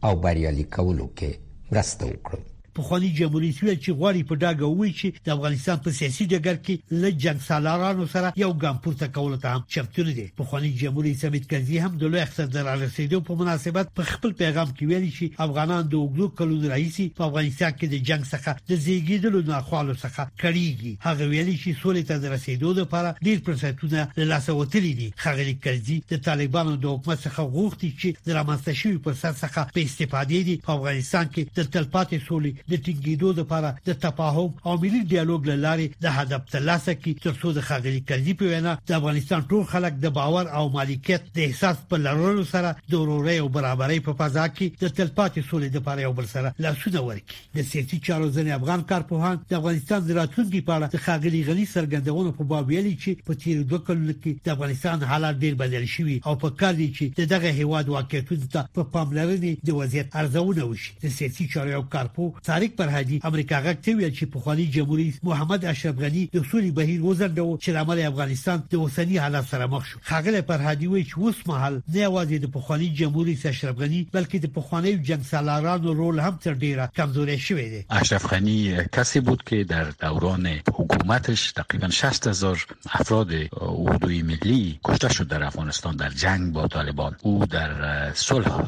او 0.08 0.16
بریالي 0.24 0.66
کولو 0.76 1.08
کې 1.18 1.30
مرسته 1.72 2.04
وکړم 2.12 2.42
په 2.82 2.88
خواني 2.90 3.10
جمهوریت 3.20 3.58
ویل 3.64 3.80
چې 3.86 3.92
غواړي 4.00 4.22
په 4.30 4.36
ډاګه 4.44 4.68
وي 4.78 4.92
چې 5.00 5.08
د 5.26 5.28
افغانستان 5.36 5.78
په 5.84 5.90
سیاسي 5.98 6.24
ډګر 6.32 6.56
کې 6.68 6.76
له 7.02 7.10
جنگ 7.24 7.40
سالارانو 7.50 8.06
سره 8.14 8.32
یو 8.44 8.52
ګام 8.64 8.78
پورته 8.86 9.08
کول 9.18 9.34
ته 9.44 9.48
هم 9.56 9.64
چمتو 9.76 10.04
دي 10.18 10.26
په 10.40 10.44
خواني 10.52 10.72
جمهوریت 10.82 11.20
سمیت 11.24 11.46
کزي 11.52 11.78
هم 11.84 11.92
د 11.96 12.04
لوی 12.14 12.22
اقتصاد 12.22 12.58
رسیدو 12.86 13.20
په 13.28 13.38
مناسبت 13.42 13.92
په 14.00 14.04
خپل 14.14 14.32
پیغام 14.42 14.70
کې 14.72 14.88
ویلي 14.94 15.12
چې 15.18 15.46
افغانان 15.46 15.84
د 15.88 15.94
وګړو 16.04 16.28
کلو 16.40 16.72
رئیس 16.76 16.98
په 17.20 17.26
افغانستان 17.30 17.72
کې 17.76 17.86
د 17.90 17.96
جنگ 18.08 18.24
څخه 18.34 18.52
د 18.70 18.74
زیږیدلو 18.88 19.40
نه 19.52 19.62
خالو 19.70 19.96
څخه 20.06 20.22
کړيږي 20.44 20.94
هغه 21.08 21.24
ویلي 21.36 21.56
چې 21.64 21.80
سولې 21.84 22.04
ته 22.10 22.16
د 22.18 22.26
رسیدو 22.36 22.74
لپاره 22.82 23.16
ډیر 23.30 23.38
فرصتونه 23.52 24.00
له 24.18 24.26
لاسه 24.34 24.58
وتلي 24.64 24.94
دي 25.04 25.10
خغلی 25.28 25.56
کړي 25.66 25.98
د 26.16 26.24
طالبانو 26.30 26.76
د 26.76 26.86
حکومت 26.96 27.20
څخه 27.28 27.42
غوښتي 27.56 27.90
چې 28.00 28.10
د 28.26 28.30
رامنځته 28.38 28.74
شوی 28.82 29.00
فرصت 29.10 29.34
څخه 29.44 29.62
په 29.78 29.82
استفادې 29.88 30.42
دي 30.50 30.56
په 30.66 30.72
افغانستان 30.80 31.26
کې 31.34 31.42
د 31.56 31.60
تلپاتې 31.78 32.20
سولې 32.28 32.52
د 32.72 32.78
ټینګېدو 32.86 33.30
لپاره 33.40 33.70
د 33.88 33.96
تفاهم 34.06 34.52
او 34.68 34.74
ملي 34.84 35.00
ډیالوګ 35.14 35.42
لارې 35.50 35.88
د 36.06 36.18
هدف 36.18 36.42
ترلاسه 36.54 36.94
کی 37.06 37.12
ترڅو 37.26 37.50
د 37.58 37.64
خاغلی 37.70 38.02
کلدی 38.12 38.36
په 38.42 38.52
وینا 38.52 38.74
د 38.90 38.98
افغانستان 39.00 39.46
ټول 39.54 39.64
خلک 39.74 39.98
د 40.06 40.14
باور 40.20 40.52
او 40.60 40.64
مالکیت 40.78 41.26
د 41.38 41.44
احساس 41.48 41.82
په 41.94 42.00
لرلو 42.06 42.46
سره 42.54 42.70
د 42.92 42.94
ورورۍ 42.94 43.38
او 43.46 43.50
برابرۍ 43.58 44.00
په 44.08 44.16
فضا 44.22 44.46
کې 44.58 44.84
د 44.84 44.94
تلپاتې 45.00 45.50
سولې 45.50 45.74
لپاره 45.80 46.06
یو 46.06 46.14
بل 46.22 46.30
سره 46.36 46.54
لاسونه 46.68 47.02
ورکړي 47.08 47.58
د 47.60 47.68
سیاسي 47.72 48.00
چارو 48.10 48.30
ځنې 48.38 48.58
افغان 48.60 48.86
کارپوهان 48.94 49.42
د 49.52 49.60
افغانستان 49.60 50.08
د 50.08 50.18
راتلونکي 50.20 50.64
په 50.70 50.78
اړه 50.78 50.96
د 50.98 51.04
خاغلی 51.08 51.44
غلي 51.50 51.68
سرګندونو 51.76 52.36
په 52.40 52.50
باب 52.54 52.74
ویلي 52.74 52.96
چې 53.04 53.28
په 53.30 53.42
تیر 53.44 53.68
دوه 53.74 53.86
کلونو 53.92 54.16
کې 54.22 54.48
د 54.48 54.56
افغانستان 54.56 55.06
حالات 55.12 55.42
ډیر 55.46 55.60
بدل 55.66 55.86
شوي 55.96 56.18
او 56.26 56.36
په 56.46 56.58
کار 56.64 56.80
دي 56.82 56.90
چې 56.98 57.30
دغه 57.36 57.54
هیواد 57.64 57.94
واقعیتونه 57.98 58.66
په 58.80 58.84
پاملرنې 58.96 59.68
د 59.72 59.78
وضعیت 59.82 60.18
ارزونه 60.24 60.64
وشي 60.72 60.98
د 61.06 61.16
سیاسي 61.20 61.46
چارو 61.58 61.86
کارپوه 61.98 62.42
طارق 62.52 62.70
فرهادي 62.78 63.20
امریکا 63.30 63.60
غکته 63.64 63.96
ویل 63.96 64.14
چې 64.14 64.24
په 64.24 64.56
جمهوریت 64.76 65.20
محمد 65.28 65.66
اشرف 65.72 66.00
غنی 66.00 66.24
د 66.34 66.44
سولې 66.52 66.72
بهیر 66.80 67.28
دو 67.36 67.46
چې 67.64 67.70
عمل 67.84 68.02
افغانستان 68.08 68.64
د 68.72 68.76
اوسنی 68.86 69.18
حالات 69.26 69.46
سره 69.52 69.68
مخ 69.76 69.86
شو 69.92 70.00
خغل 70.10 70.38
فرهادي 70.50 70.88
وی 70.94 71.04
چې 71.04 71.18
اوس 71.20 71.40
مهال 71.52 71.76
نه 71.78 71.98
یوازې 71.98 72.44
د 72.46 72.52
پخوانی 72.56 72.90
جمهوریت 73.02 73.46
اشرف 73.52 73.80
غنی 73.84 74.02
بلکې 74.18 74.44
د 74.46 74.52
پخوانی 74.58 74.94
جنگ 75.12 75.88
رول 76.02 76.20
هم 76.20 76.36
تر 76.48 76.54
ډیره 76.54 76.90
کمزوري 77.00 77.38
شوی 77.48 77.70
دی 77.76 77.82
اشرف 78.02 78.28
غنی 78.34 78.58
کسی 79.00 79.20
بود 79.32 79.44
که 79.52 79.64
در 79.72 79.90
دوران 80.04 80.48
حکومتش 80.80 81.52
تقریبا 81.62 81.90
60000 82.00 82.30
هزار 82.32 82.68
افراد 83.02 83.34
اردوی 83.72 84.22
ملی 84.34 84.80
کشته 84.84 85.10
شد 85.14 85.28
در 85.28 85.44
افغانستان 85.54 85.96
در 85.96 86.10
جنگ 86.10 86.54
با 86.54 86.68
طالبان 86.68 87.16
او 87.22 87.46
در 87.46 87.74
صلح 88.14 88.62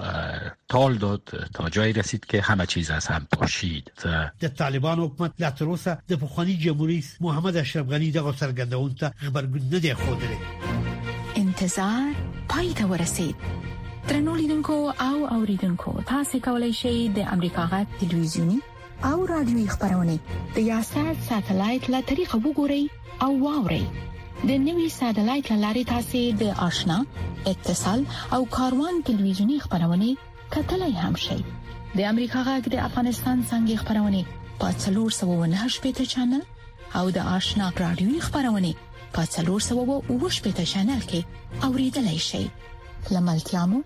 تال 0.70 0.96
داد 0.98 1.36
تا 1.54 1.70
جایی 1.70 1.94
رسید 1.94 2.25
که 2.25 2.42
همه 2.42 2.66
چیز 2.66 2.92
از 2.92 3.08
هم 3.08 3.28
پاشی 3.32 3.73
تهدید 3.82 3.89
ته 4.01 4.30
د 4.48 4.53
طالبان 4.60 5.00
حکومت 5.03 5.34
لا 5.44 5.50
تر 5.60 5.65
اوسه 5.74 5.94
د 6.10 6.20
پخواني 6.24 6.56
جمهور 6.63 6.88
رئیس 6.92 7.10
محمد 7.25 7.56
اشرف 7.63 7.86
غني 7.94 8.10
دغه 8.18 8.32
سرګندون 8.42 8.92
ته 9.01 9.08
خبرګون 9.24 9.63
نه 9.74 9.80
دی 9.84 9.94
خوده 10.01 10.32
انتظار 11.44 12.13
پای 12.53 12.70
ته 12.80 12.84
ورسید 12.94 13.36
ترنولیدونکو 14.08 14.77
او 15.08 15.18
اوریدونکو 15.38 15.92
تاسو 16.13 16.36
کولی 16.50 16.72
شئ 16.82 16.96
د 17.20 17.34
امریکا 17.38 17.63
غټ 17.74 17.88
ټلویزیونی 18.01 18.60
او 19.12 19.18
رادیوي 19.34 19.68
خبرونه 19.74 20.15
د 20.58 20.70
یاسر 20.72 21.08
ساتلایت 21.30 21.84
له 21.96 22.00
طریقو 22.13 22.38
وګورئ 22.46 22.84
او 23.27 23.32
واورئ 23.46 23.86
د 24.51 24.62
نوي 24.68 24.88
ساتلایت 25.00 25.48
لارې 25.63 25.84
تاسو 25.94 26.22
د 26.42 26.44
آشنا 26.70 26.98
اتصال 27.51 28.01
او 28.38 28.42
کاروان 28.60 28.96
ټلویزیونی 29.10 29.58
خبرونه 29.65 30.08
کتلای 30.56 30.96
هم 31.03 31.15
شئ 31.27 31.42
د 31.98 32.00
امریکا 32.10 32.40
غږ 32.46 32.68
د 32.74 32.80
افغانستان 32.88 33.42
څنګه 33.50 33.82
خبرونه 33.82 34.22
په 34.62 34.78
309 34.86 35.76
پټه 35.84 36.06
چنل 36.14 36.42
او 37.00 37.04
د 37.18 37.26
آشنا 37.34 37.68
رادیو 37.82 38.22
خبرونه 38.28 38.72
په 39.18 39.26
308 39.36 40.48
پټه 40.48 40.66
چنل 40.72 41.04
کې 41.12 41.22
اوریدلای 41.70 42.20
شئ 42.30 42.46
لملتيامو 43.18 43.82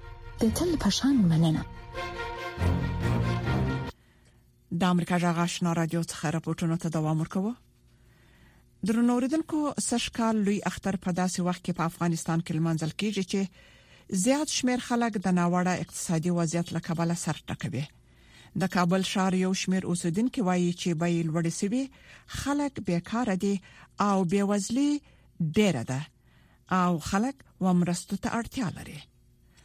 د 0.46 0.54
تل 0.60 0.72
پشان 0.86 1.20
مننه 1.36 1.68
د 1.92 4.84
امریکا 4.94 5.22
غږ 5.26 5.44
آشنا 5.46 5.76
رادیو 5.82 6.04
څخه 6.12 6.34
راپورټونه 6.36 6.76
ته 6.82 6.96
دوام 6.98 7.26
ورکوه 7.26 7.54
درنوریدونکو 8.90 9.60
سشکال 9.90 10.36
لوی 10.50 10.58
اختر 10.72 11.02
په 11.08 11.18
داسې 11.20 11.40
وخت 11.50 11.62
کې 11.66 11.80
په 11.80 11.92
افغانستان 11.92 12.40
کې 12.46 12.58
لمنځل 12.60 12.92
کیږي 13.02 13.24
چې 13.34 13.42
زیات 14.10 14.48
شمیر 14.50 14.80
خلک 14.88 15.18
د 15.26 15.34
ناوړه 15.38 15.74
اقتصادي 15.86 16.30
وضعیت 16.36 16.72
لکبل 16.74 17.10
سر 17.24 17.38
ټکوي 17.48 17.82
د 18.62 18.70
کابل 18.76 19.02
شهر 19.12 19.34
یو 19.46 19.54
شمیر 19.62 19.84
اوسیدونکو 19.94 20.44
وایي 20.50 20.70
چې 20.82 20.90
به 21.00 21.08
لوړ 21.28 21.46
سوي 21.60 21.82
خلک 22.44 22.80
بیکاره 22.92 23.36
دي 23.46 23.52
او 24.08 24.18
بیوزلي 24.36 24.88
ډېره 25.56 25.84
ده 25.90 26.02
او 26.82 26.92
خلک 27.10 27.36
ومرستو 27.68 28.18
ته 28.28 28.40
اړتیا 28.40 28.68
لري 28.78 28.98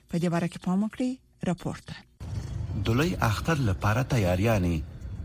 په 0.08 0.18
دې 0.22 0.28
باره 0.36 0.48
کې 0.52 0.58
پام 0.64 0.78
وکړئ 0.84 1.10
راپورته 1.52 1.94
دلوي 2.88 3.14
اختر 3.30 3.56
لپاره 3.70 4.02
تیاریاني 4.16 4.76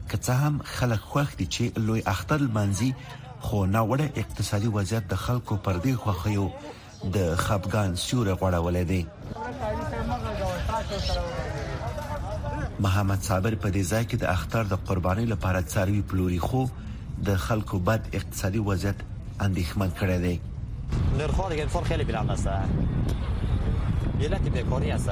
که 0.09 0.17
څه 0.17 0.33
هم 0.43 0.55
خلک 0.77 1.01
خوښ 1.11 1.29
دي 1.41 1.45
چې 1.57 1.79
لوی 1.89 2.01
اختر 2.15 2.41
منځي 2.57 2.91
خو 3.39 3.65
نه 3.75 3.81
وړه 3.91 4.07
اقتصادي 4.25 4.67
وضعیت 4.79 5.07
د 5.13 5.27
خلکو 5.27 5.57
پر 5.67 5.75
دې 5.85 5.93
خوخیو 6.05 6.47
د 7.15 7.17
خپګان 7.43 7.91
سیوره 8.03 8.33
غوړولې 8.41 8.83
دي 8.91 9.03
محمد 12.85 13.21
صابر 13.27 13.53
په 13.63 13.69
دې 13.75 13.83
ځای 13.91 14.03
کې 14.09 14.17
د 14.19 14.25
اختر 14.35 14.63
د 14.69 14.73
قرباني 14.87 15.25
لپاره 15.33 15.61
څاروي 15.71 16.01
پلوري 16.09 16.39
خو 16.47 16.61
د 17.27 17.37
خلکو 17.45 17.79
بد 17.89 18.01
اقتصادي 18.19 18.59
وضعیت 18.69 18.97
اندېښمن 19.45 19.89
کړی 19.99 20.17
دی 20.23 20.41
نرخ 21.19 21.37
دیگه 21.49 21.65
فر 21.71 21.83
خیلی 21.89 22.03
بلند 22.09 22.31
است. 22.31 22.47
ملت 24.19 24.41
بیکاری 24.55 24.91
است. 24.91 25.09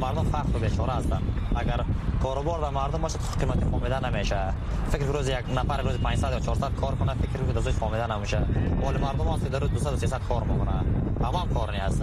مردم 0.00 0.24
فرق 0.24 0.46
رو 0.52 0.58
بیچاره 0.60 0.92
هستن 0.92 1.22
اگر 1.56 1.80
کاروبار 2.22 2.60
در 2.62 2.70
مردم 2.70 2.98
باشه 3.02 3.18
قیمت 3.40 3.64
فامیده 3.64 4.10
نمیشه 4.10 4.54
فکر 4.90 5.04
روز 5.04 5.28
یک 5.28 5.50
نفر 5.56 5.82
روز 5.82 5.94
500 5.96 6.32
یا 6.32 6.40
400 6.40 6.74
کار 6.74 6.94
کنه 6.94 7.14
فکر 7.14 7.38
روز 7.38 7.54
دوزوی 7.54 7.72
فامیده 7.72 8.06
نمیشه 8.16 8.38
ولی 8.86 8.98
مردم 8.98 9.28
هست 9.28 9.44
در 9.50 9.58
روز 9.58 9.70
200 9.70 9.86
و 9.86 9.96
300 9.96 10.20
کار 10.28 10.42
میکنه 10.42 10.74
اما 11.28 11.46
کار 11.54 11.82
نیست 11.82 12.02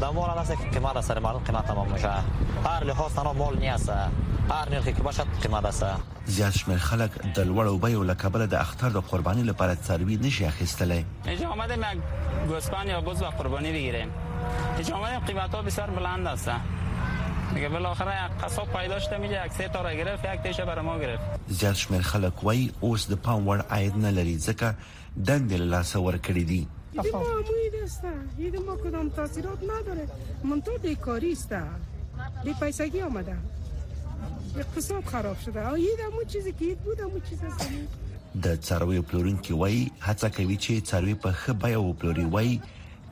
در 0.00 0.10
مال 0.10 0.38
هست 0.38 0.50
که 0.50 0.78
قیمت 0.80 1.00
سر 1.00 1.18
مردم 1.18 1.38
قیمت 1.38 1.66
تمام 1.66 1.92
میشه 1.92 2.10
هر 2.64 2.84
لحاظ 2.84 3.14
تنها 3.14 3.32
مال 3.32 3.58
نیست 3.58 3.90
هر 4.50 4.68
نرخی 4.70 4.92
که 4.92 5.02
باشد 5.02 5.26
قیمت 5.42 5.64
است 5.64 5.84
زیاد 6.26 6.50
شمیر 6.50 6.78
خلق 6.78 7.10
د 7.34 7.38
و 7.48 7.78
بیو 7.78 8.04
لکبل 8.04 8.46
د 8.46 8.54
اختر 8.54 8.88
در 8.88 9.00
قربانی 9.00 9.42
لپاره 9.42 9.78
نشی 9.98 10.44
اخیسته 10.44 10.44
اخیستلې 11.24 11.28
اینجا 11.28 11.48
آمده 11.48 11.76
ما 11.76 11.86
گوسپان 12.48 12.86
یا 12.88 13.00
گوز 13.00 13.22
و 13.22 13.26
قربانی 13.26 13.72
بگیریم 13.72 14.08
اینجا 14.76 14.96
آمده 14.96 15.18
قیمت 15.18 15.54
ها 15.54 15.62
بسیار 15.62 15.90
بلند 15.90 16.26
است 16.26 16.50
دیگه 17.54 17.68
بالاخره 17.68 18.12
قصاب 18.44 18.72
پیدا 18.72 18.98
شده 18.98 19.18
میگه 19.18 19.46
یک 19.46 19.52
سه 19.52 19.68
تا 19.68 19.82
را 19.82 19.94
گرفت 19.94 20.24
یک 20.24 20.40
تیشه 20.42 20.64
بر 20.64 20.80
ما 20.80 20.98
گرفت 20.98 21.22
زیات 21.48 21.74
شمیر 21.74 22.02
خلک 22.02 22.44
وای 22.44 22.70
اوس 22.80 23.10
د 23.10 23.14
پام 23.14 23.48
وړ 23.58 23.62
عاید 23.72 23.96
نه 23.96 24.10
لري 24.10 24.38
ځکه 24.38 24.74
دند 25.26 25.52
له 25.52 25.64
لاس 25.64 25.96
ور 25.96 26.16
کړی 26.28 26.44
دی 26.44 26.68
ما 26.96 27.02
موی 27.18 27.82
دسته 27.82 28.08
یده 28.38 28.58
ما 28.58 28.76
کدام 28.76 29.08
تاثیرات 29.10 29.58
نداره 29.62 30.08
من 30.44 30.60
تو 30.60 30.70
بیکاری 30.82 31.32
است 31.32 31.52
بی 32.44 32.54
پیسگی 32.60 33.00
آمده 33.00 33.36
اقتصاد 34.56 35.04
خراب 35.04 35.38
شده 35.40 35.68
او 35.68 35.78
یده 35.78 36.06
مو 36.14 36.24
چیزی 36.24 36.52
که 36.52 36.74
بود 36.84 37.00
مو 37.00 37.20
چیز 37.28 37.38
است 37.44 37.68
د 38.42 38.60
څاروي 38.64 39.00
پلورونکي 39.02 39.52
وای 39.54 39.90
هڅه 40.00 40.24
کوي 40.24 40.56
چې 40.56 40.84
څاروي 40.88 41.14
په 41.22 41.32
خبي 41.32 41.72
او 41.74 41.92
پلوري 41.92 42.24
وای 42.24 42.60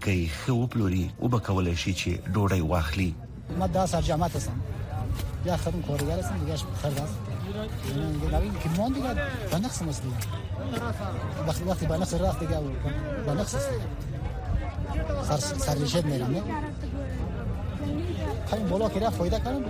کوي 0.04 0.28
خو 0.28 0.66
پلوري 0.66 1.10
او 1.18 1.28
به 1.28 1.38
کولای 1.40 1.76
شي 1.76 1.94
چې 1.94 2.18
ډوډۍ 2.34 2.60
واخلي 2.60 3.14
من 3.50 3.68
daha 3.74 3.86
sarcamat 3.94 4.36
هستم 4.36 4.58
یا 5.46 5.56
خودم 5.56 5.82
کارگر 5.82 6.18
هستم 6.18 6.38
دیگه 6.38 6.56
خرد 6.82 6.98
است 7.04 7.16
یعنی 8.32 8.50
که 8.62 8.68
من 8.80 8.92
دیگه 8.92 9.14
به 9.50 9.58
نقص 9.58 9.82
است 9.82 10.02
دیگه 10.02 10.16
وقتی 11.70 11.86
به 11.86 11.96
نقص 11.98 12.14
رفت 12.14 12.40
دیگه 12.40 12.58
به 13.26 13.32
نقص 13.34 13.54
است 13.54 13.72
سر 15.30 15.36
سرریشت 15.58 16.04
میرم 16.04 16.30
نه 16.30 16.42
همین 18.52 18.68
بالا 18.68 18.88
که 18.88 19.00
رفت 19.00 19.16
فایده 19.16 19.38
کردم 19.40 19.62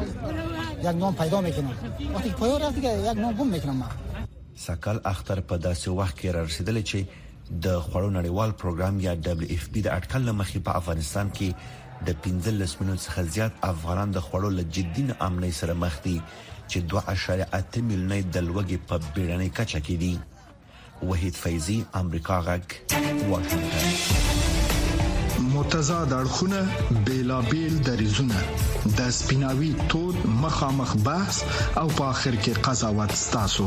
یک 0.80 0.86
نام 0.86 1.14
پیدا 1.14 1.40
میکنم 1.40 1.70
وقتی 2.14 2.30
پایان 2.30 2.62
رفت 2.62 2.74
دیگه 2.74 2.98
یک 2.98 3.18
نام 3.18 3.32
گم 3.32 3.46
میکنم 3.46 3.76
من 3.76 3.86
سکل 4.56 4.98
اختر 5.04 5.40
په 5.40 5.58
داسې 5.74 5.86
وخت 5.88 6.20
کې 6.20 6.24
رسیدل 6.24 6.82
چې 6.82 6.96
د 7.66 7.78
خوړو 7.80 8.10
نړیوال 8.14 8.60
پروګرام 8.60 8.94
یا 8.98 9.14
دبليو 9.14 9.50
اف 9.58 9.68
پی 9.70 9.82
د 9.82 9.88
اټکل 9.96 10.30
مخې 10.42 10.56
په 10.64 10.76
افغانستان 10.76 11.30
کې 11.34 11.52
د 12.06 12.08
15 12.24 12.76
میلیون 12.80 12.98
څخه 13.04 13.20
زیات 13.34 13.52
افغانان 13.72 14.08
د 14.16 14.18
خوړو 14.26 14.50
له 14.58 14.62
جدي 14.76 15.02
نه 15.10 15.14
امنۍ 15.28 15.52
سره 15.60 15.74
مخ 15.82 15.94
دي 16.06 16.16
چې 16.70 16.78
2.8 16.94 17.82
میلیون 17.90 18.26
د 18.36 18.38
لوګي 18.48 18.78
په 18.88 18.94
بیړنۍ 19.14 19.50
کچه 19.58 19.80
کې 19.86 19.96
دي 20.02 20.12
وحید 21.12 21.34
فیضی 21.44 21.78
امریکا 22.02 22.36
غږ 22.48 22.64
واشنگټن 23.30 23.84
متضاد 25.54 26.10
اړخونه 26.20 26.58
بیلابیل 27.08 27.74
دریزونه 27.88 28.38
د 28.98 29.00
سپیناوي 29.20 29.72
تود 29.94 30.16
مخامخ 30.44 30.90
بحث 31.08 31.36
او 31.80 31.86
په 31.98 32.04
اخر 32.14 32.34
کې 32.44 32.52
قضاوت 32.68 33.12
ستاسو 33.24 33.66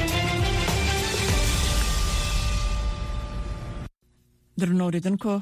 درنوریدونکو 4.61 5.35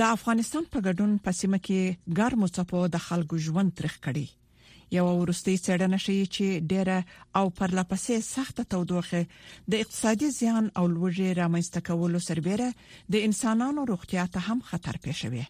د 0.00 0.10
افغانستان 0.16 0.64
په 0.74 0.80
ګډون 0.86 1.12
پسیمه 1.26 1.58
کې 1.68 2.16
ګرمو 2.20 2.48
څپو 2.56 2.80
د 2.94 3.00
خلکو 3.04 3.38
ژوند 3.46 3.70
ترخ 3.80 3.94
کړي 4.06 4.24
یو 4.96 5.04
ورستي 5.20 5.52
څېړنه 5.66 5.98
شوې 6.04 6.26
چې 6.34 6.64
ډېره 6.72 6.96
او 7.38 7.44
پرلپسې 7.60 8.16
سخته 8.32 8.64
تودوخه 8.74 9.22
د 9.74 9.84
اقتصادي 9.86 10.28
زیان 10.40 10.68
او 10.78 10.84
لوږې 10.96 11.28
رامنځته 11.42 11.84
کولو 11.90 12.20
سربېره 12.28 12.68
د 13.16 13.24
انسانانو 13.28 13.86
روغتیا 13.92 14.24
ته 14.36 14.44
هم 14.48 14.60
خطر 14.72 15.00
پېښوي 15.04 15.44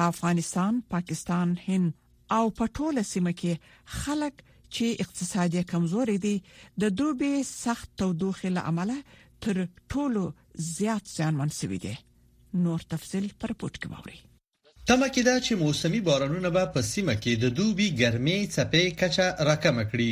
په 0.00 0.08
افغانستان، 0.14 0.78
پاکستان، 0.94 1.46
هند 1.64 1.92
او 2.36 2.44
په 2.60 2.72
ټوله 2.78 3.02
سیمه 3.12 3.32
کې 3.42 3.74
خلک 4.02 4.44
چې 4.74 5.04
اقتصادي 5.06 5.62
کمزوري 5.74 6.18
دي 6.28 6.34
د 6.84 6.94
دوبي 7.02 7.34
سخت 7.52 7.88
تودوخه 8.04 8.54
لامل 8.56 8.94
تر 9.46 9.60
ټولو 9.94 10.26
زیات 10.74 11.12
زیانمن 11.18 11.54
شوي 11.60 11.78
دي 11.86 11.92
نور 12.60 12.78
تفصيل 12.90 13.26
پر 13.40 13.52
پټ 13.62 13.74
کې 13.82 13.88
ووري 13.94 14.18
تمه 14.90 15.08
کې 15.14 15.22
دا 15.30 15.34
چې 15.46 15.52
موسمي 15.64 16.00
بارانونه 16.08 16.50
به 16.58 16.64
په 16.76 16.80
سیمه 16.92 17.14
کې 17.24 17.32
د 17.42 17.54
دوبي 17.58 17.88
ګرمۍ 18.00 18.40
څپې 18.54 18.84
کچه 19.00 19.26
راکمه 19.50 19.84
کړي 19.90 20.10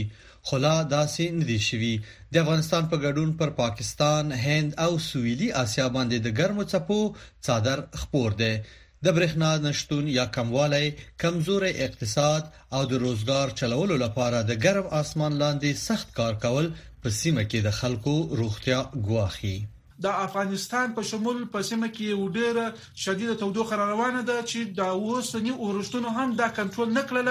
خلا 0.48 0.74
داسې 0.94 1.24
ندي 1.40 1.58
شوي 1.68 1.94
د 2.34 2.42
افغانستان 2.42 2.84
په 2.92 2.96
ګډون 3.04 3.30
پر 3.40 3.50
پاکستان، 3.62 4.24
هند 4.44 4.70
او 4.84 4.92
سویلي 5.10 5.48
اسیا 5.62 5.86
باندې 5.96 6.16
د 6.20 6.28
ګرمو 6.38 6.64
څپو 6.74 7.00
څادر 7.48 7.78
خپور 8.04 8.30
دی 8.42 8.54
د 9.04 9.06
برېښنا 9.18 9.50
نشټون 9.66 10.04
یا 10.18 10.24
کموالی 10.36 10.86
کمزورې 11.22 11.70
اقتصاد 11.86 12.42
او 12.76 12.80
د 12.92 13.02
روزګار 13.06 13.46
چلولو 13.62 13.96
لپاره 14.04 14.38
د 14.52 14.62
ګرم 14.64 14.86
اسمان 15.02 15.32
لاندې 15.42 15.70
سخت 15.88 16.08
کار 16.20 16.34
کول 16.46 16.66
په 17.02 17.08
سیمه 17.20 17.44
کې 17.50 17.60
د 17.66 17.68
خلکو 17.82 18.14
روغتیا 18.40 18.80
ګواخي 19.10 19.58
د 20.04 20.06
افغانستان 20.26 20.92
په 20.98 21.02
شمول 21.08 21.40
په 21.54 21.64
سیمه 21.70 21.88
کې 21.96 22.12
یو 22.12 22.28
ډېر 22.36 22.58
شدید 23.04 23.32
تودوخه 23.42 23.76
روانه 23.80 24.22
ده 24.30 24.44
چې 24.50 24.72
د 24.78 24.94
اوسنی 25.08 25.54
اورښتونو 25.56 26.12
هم 26.18 26.32
دا 26.40 26.46
کنټرول 26.58 26.94
نکړل 26.96 27.28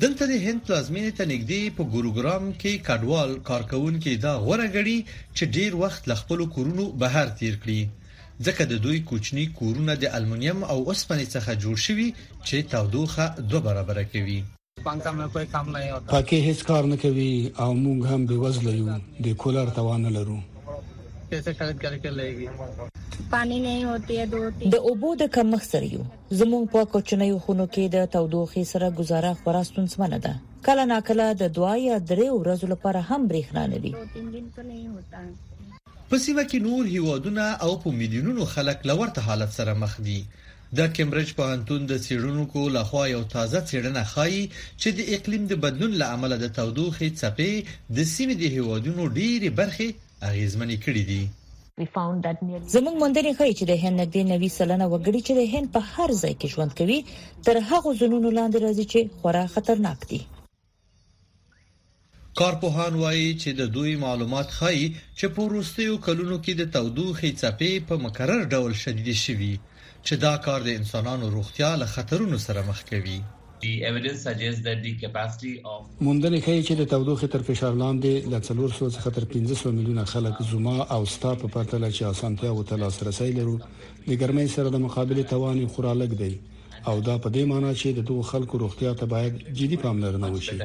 دلته 0.00 0.26
د 0.28 0.32
هند 0.42 0.60
پلازمینې 0.66 1.10
ته 1.16 1.24
نږدې 1.32 1.60
په 1.78 1.82
ګوروګرام 1.94 2.44
کې 2.60 2.72
کډوال 2.86 3.32
کارکونکو 3.48 4.14
دا 4.24 4.32
غوړه 4.44 4.66
غړي 4.76 4.96
چې 5.36 5.44
ډیر 5.56 5.72
وخت 5.82 6.08
لخپل 6.12 6.42
کورونو 6.54 6.86
بهر 7.02 7.32
تیر 7.40 7.58
کړي 7.64 7.80
ځکه 8.46 8.62
د 8.72 8.80
دوی 8.84 8.98
کوچني 9.10 9.44
کورونه 9.58 9.96
د 10.02 10.16
المونیم 10.18 10.64
او 10.72 10.78
اوسپنې 10.88 11.26
څخه 11.34 11.60
جوړ 11.64 11.76
شوي 11.86 12.08
چې 12.48 12.56
تودوخه 12.72 13.26
دوه 13.50 13.60
برابر 13.68 14.02
کوي 14.14 14.38
پکې 14.86 16.36
هیڅ 16.48 16.60
کار 16.70 16.82
نه 16.92 16.96
کوي 17.04 17.30
او 17.64 17.70
موږ 17.84 18.00
هم 18.10 18.20
بې 18.30 18.36
وزله 18.44 18.76
یو 18.80 18.98
د 19.26 19.38
کولر 19.42 19.78
توان 19.78 20.12
لرو 20.16 20.40
پانی 23.30 23.58
نه 23.60 23.72
ہوتی 23.92 24.14
ہے 24.18 24.26
دوتی 24.32 24.64
د 24.74 24.88
اوبو 24.90 25.10
د 25.22 25.30
کمښت 25.36 25.68
سره 25.74 25.88
یو 25.94 26.04
زموږ 26.40 26.62
په 26.74 26.80
کوچنیو 26.96 27.38
خونو 27.46 27.66
کې 27.68 27.94
د 27.96 28.10
تودوخې 28.14 28.62
سره 28.72 28.88
گزاره 29.00 29.32
خورا 29.40 29.62
ستونزمنه 29.70 30.18
ده 30.26 30.32
کله 30.68 30.84
ناکله 30.92 31.26
د 31.42 31.50
دوا 31.58 31.72
یا 31.84 31.96
درې 32.10 32.28
ورځې 32.40 32.74
لپاره 32.74 33.00
هم 33.10 33.28
برېښنا 33.32 33.64
نه 33.72 33.78
وي 33.82 35.80
په 36.12 36.22
سیمه 36.26 36.46
کې 36.52 36.62
نور 36.68 36.88
هیوادونه 36.94 37.46
او 37.66 37.70
په 37.84 37.94
میلیونونو 37.98 38.48
خلک 38.54 38.88
لورته 38.92 39.28
حالت 39.30 39.52
سره 39.58 39.76
مخ 39.82 39.98
دي 40.08 40.16
د 40.80 40.88
کمبرج 41.00 41.34
په 41.40 41.52
انتون 41.56 41.86
د 41.92 42.00
سیړونکو 42.06 42.64
لخوا 42.78 43.02
یو 43.14 43.20
تازه 43.36 43.60
سیړنه 43.72 44.08
خایي 44.14 44.40
چې 44.54 44.98
د 45.00 45.12
اقلیم 45.18 45.44
د 45.52 45.62
بدلون 45.66 46.00
له 46.04 46.16
امله 46.18 46.40
د 46.46 46.54
تودوخې 46.60 47.20
څپې 47.20 47.92
د 48.00 48.10
سیمې 48.14 48.42
د 48.42 48.58
هیوادونو 48.58 49.06
ډېری 49.06 49.54
برخې 49.62 49.88
اغیزمنې 50.28 50.84
کړې 50.84 51.04
دي 51.12 51.22
زموږ 52.74 52.94
موندنې 53.02 53.32
ښیي 53.38 53.54
چې 53.58 53.64
د 53.70 53.72
هند 53.82 53.96
نږدې 54.02 54.20
90 54.32 54.60
سلنه 54.60 54.86
وګړي 54.92 55.20
چې 55.26 55.32
د 55.40 55.42
هند 55.52 55.66
په 55.74 55.80
هر 55.92 56.10
ځای 56.22 56.34
کې 56.40 56.50
ژوند 56.52 56.72
کوي 56.80 56.98
تر 57.46 57.56
هغه 57.70 57.88
زونونو 58.00 58.28
لاندې 58.38 58.58
راځي 58.64 58.86
چې 58.92 59.00
خورا 59.18 59.44
خطرناک 59.54 59.98
دي 60.10 60.20
کارپوهان 62.40 62.92
وایي 63.02 63.30
چې 63.42 63.50
د 63.60 63.62
دوی 63.76 63.92
معلومات 64.06 64.48
ښیي 64.58 64.86
چې 65.18 65.26
په 65.34 65.40
روسیو 65.54 65.94
کلونو 66.06 66.36
کې 66.44 66.52
د 66.56 66.62
تودوخې 66.74 67.30
څپې 67.40 67.72
په 67.88 67.94
مکرر 68.04 68.40
ډول 68.54 68.72
شدید 68.82 69.08
شوي 69.24 69.54
چې 70.06 70.14
دا 70.24 70.34
کار 70.46 70.60
د 70.64 70.70
انسانانو 70.80 71.26
روغتیا 71.36 71.70
له 71.80 71.86
خطرونو 71.94 72.36
سره 72.46 72.60
مخ 72.68 72.78
کوي 72.90 73.18
موندنې 76.06 76.38
ښیي 76.44 76.62
چې 76.68 76.74
د 76.80 76.82
تودوخې 76.92 77.28
تر 77.34 77.42
فشار 77.48 77.72
لاندې 77.82 78.12
د 78.32 78.34
300 78.50 78.94
څخه 78.96 79.08
تر 79.16 79.24
500 79.34 79.74
میلیونه 79.76 80.04
خلک 80.12 80.36
زما 80.52 80.76
او 80.94 81.02
ستا 81.14 81.30
په 81.42 81.46
پرتله 81.54 81.88
چې 81.96 82.02
اسانتیا 82.12 82.50
او 82.54 82.60
تلاس 82.70 82.96
رسي 83.08 83.30
لرو 83.38 83.56
د 84.08 84.10
ګرمۍ 84.22 84.46
سره 84.56 84.68
د 84.70 84.76
مقابله 84.86 85.22
توان 85.32 85.58
خورا 85.74 85.92
لګ 86.02 86.12
دی 86.22 86.32
او 86.90 86.96
دا 87.08 87.14
په 87.24 87.28
دې 87.36 87.42
معنی 87.50 87.72
چې 87.80 87.88
د 87.98 88.00
دوه 88.10 88.22
خلکو 88.32 88.54
روغتیا 88.64 88.92
ته 89.00 89.06
باید 89.14 89.32
جدي 89.58 89.76
پاملرنه 89.84 90.26
وشي 90.32 90.56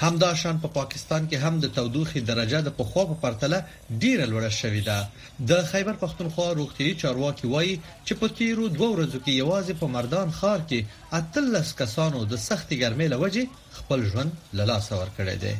همدا 0.00 0.34
شان 0.34 0.58
په 0.60 0.68
پا 0.68 0.74
پاکستان 0.80 1.24
کې 1.28 1.36
هم 1.44 1.58
د 1.62 1.66
تودوخي 1.76 2.20
درجه 2.26 2.60
د 2.66 2.74
پخوا 2.78 3.02
په 3.08 3.16
پرتله 3.24 3.58
ډیره 4.02 4.26
لوړه 4.32 4.50
شوې 4.58 4.82
ده 4.88 5.08
د 5.52 5.64
خیبر 5.70 5.94
پښتونخوا 6.02 6.46
روغتي 6.60 6.88
چارواکي 7.02 7.46
وایي 7.54 7.74
چې 8.06 8.12
په 8.22 8.28
تیرو 8.38 8.68
دوه 8.76 8.88
ورځو 8.94 9.18
کې 9.24 9.32
یوازې 9.42 9.74
په 9.82 9.86
مردان 9.96 10.28
خار 10.40 10.60
کې 10.68 10.86
اتلس 11.20 11.68
کسانو 11.82 12.20
د 12.32 12.42
سختي 12.48 12.74
ګرمۍ 12.86 13.08
لوجې 13.14 13.44
خپل 13.82 14.00
ژوند 14.12 14.32
له 14.56 14.64
لاسه 14.72 14.92
ورکړی 15.00 15.36
دی 15.44 15.54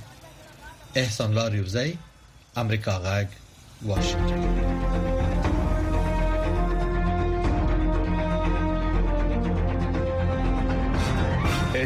احسان 1.03 1.31
لار 1.38 1.53
یوزای 1.62 1.90
امریکا 2.64 2.94
غاګ 3.05 3.29
واشنگټن 3.88 5.16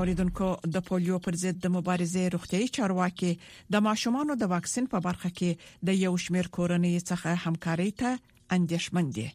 اوریدونکو 0.00 0.46
د 0.74 0.82
پولیو 0.88 1.16
پر 1.24 1.36
ضد 1.40 1.56
د 1.62 1.72
مبارزې 1.72 2.20
روغتيي 2.34 2.68
چارواکي 2.76 3.30
د 3.74 3.82
ماشومانو 3.86 4.36
د 4.42 4.50
واکسین 4.52 4.86
په 4.92 5.00
برخه 5.06 5.30
کې 5.40 5.88
د 5.88 5.98
یو 6.04 6.12
شمیر 6.24 6.48
کورنۍ 6.56 6.94
څخه 7.10 7.42
همکارۍ 7.50 7.90
ته 8.02 8.38
اندیشمن 8.56 9.10
دي 9.18 9.26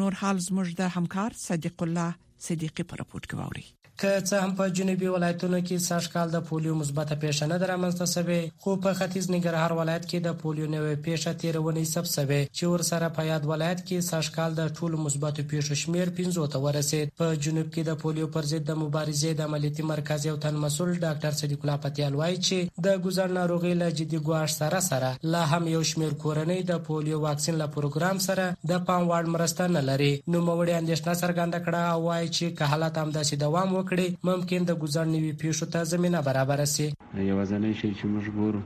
نور 0.00 0.18
حال 0.22 0.36
زموږ 0.48 0.68
د 0.80 0.90
همکار 0.96 1.30
صدیق 1.46 1.84
الله 1.86 2.18
صدیقي 2.48 2.84
پر 2.92 3.02
راپورټ 3.04 3.26
کې 3.30 3.42
واوري 3.42 3.66
که 4.00 4.10
څه 4.28 4.38
هم 4.42 4.52
په 4.58 4.72
جنوبي 4.76 5.08
ولایتونو 5.14 5.58
کې 5.64 5.84
ساش 5.86 6.04
کال 6.12 6.30
د 6.34 6.42
پولیو 6.50 6.74
مثبته 6.76 7.16
پیښه 7.24 7.46
نه 7.48 7.56
درامنځته 7.62 8.04
شوه 8.12 8.36
خو 8.62 8.74
په 8.84 8.96
ختیځ 9.00 9.26
نګرهار 9.32 9.74
ولایت 9.78 10.06
کې 10.10 10.20
د 10.26 10.38
پولیو 10.42 10.68
نوې 10.74 10.94
پیښه 11.08 11.34
13 11.42 11.60
ونی 11.66 11.82
سب 11.90 12.08
شوه 12.12 12.38
چې 12.44 12.70
ورسره 12.74 13.10
په 13.18 13.24
یاد 13.30 13.44
ولایت 13.50 13.82
کې 13.88 14.06
ساش 14.14 14.30
کال 14.36 14.56
د 14.60 14.70
ټولو 14.78 15.00
مثبتو 15.06 15.44
پیښو 15.50 15.78
شمیر 15.82 16.12
15 16.20 16.46
ته 16.54 16.60
ورسید 16.66 17.12
په 17.22 17.36
جنوب 17.48 17.66
کې 17.74 17.90
د 17.90 17.98
پولیو 18.04 18.30
پر 18.38 18.48
ضد 18.54 18.64
د 18.70 18.78
مبارزې 18.84 19.36
د 19.42 19.50
عملیاتي 19.52 19.86
مرکز 19.92 20.24
یو 20.30 20.36
تن 20.46 20.58
مسول 20.64 20.94
ډاکټر 20.94 21.36
صدیق 21.42 21.66
الله 21.68 21.84
پتیال 21.84 22.18
وایي 22.22 22.40
چې 22.48 22.82
د 22.88 22.98
ګزر 23.08 23.36
ناروغي 23.40 23.74
له 23.82 23.92
جدي 24.00 24.22
ګواښ 24.24 24.56
سره 24.62 24.82
سره 24.88 25.12
لا 25.36 25.44
هم 25.52 25.70
یو 25.74 25.82
شمیر 25.92 26.16
کورنۍ 26.24 26.66
د 26.72 26.82
پولیو 26.88 27.20
واکسین 27.26 27.60
له 27.64 27.68
پروګرام 27.76 28.24
سره 28.30 28.48
د 28.72 28.82
پام 28.88 29.04
وړ 29.12 29.36
مرسته 29.36 29.70
نه 29.76 29.86
لري 29.92 30.10
نو 30.34 30.42
موري 30.50 30.78
اندیشنه 30.80 31.20
څرګنده 31.24 31.64
کړه 31.70 31.86
او 31.94 32.02
وایي 32.08 32.29
چې 32.34 32.56
که 32.58 32.64
حالات 32.72 32.98
همداسې 33.02 33.34
دوام 33.44 33.68
وکړي 33.76 34.06
ممکن 34.30 34.60
د 34.70 34.78
ګذر 34.82 35.06
نوي 35.14 35.32
پیښو 35.42 35.66
ته 35.74 35.80
زمينه 35.92 36.18
برابر 36.28 36.60
شي 36.74 36.86
یوازنۍ 37.32 37.72
شی 37.80 37.88
چې 37.98 38.04
موږ 38.12 38.26
ګورو 38.38 38.60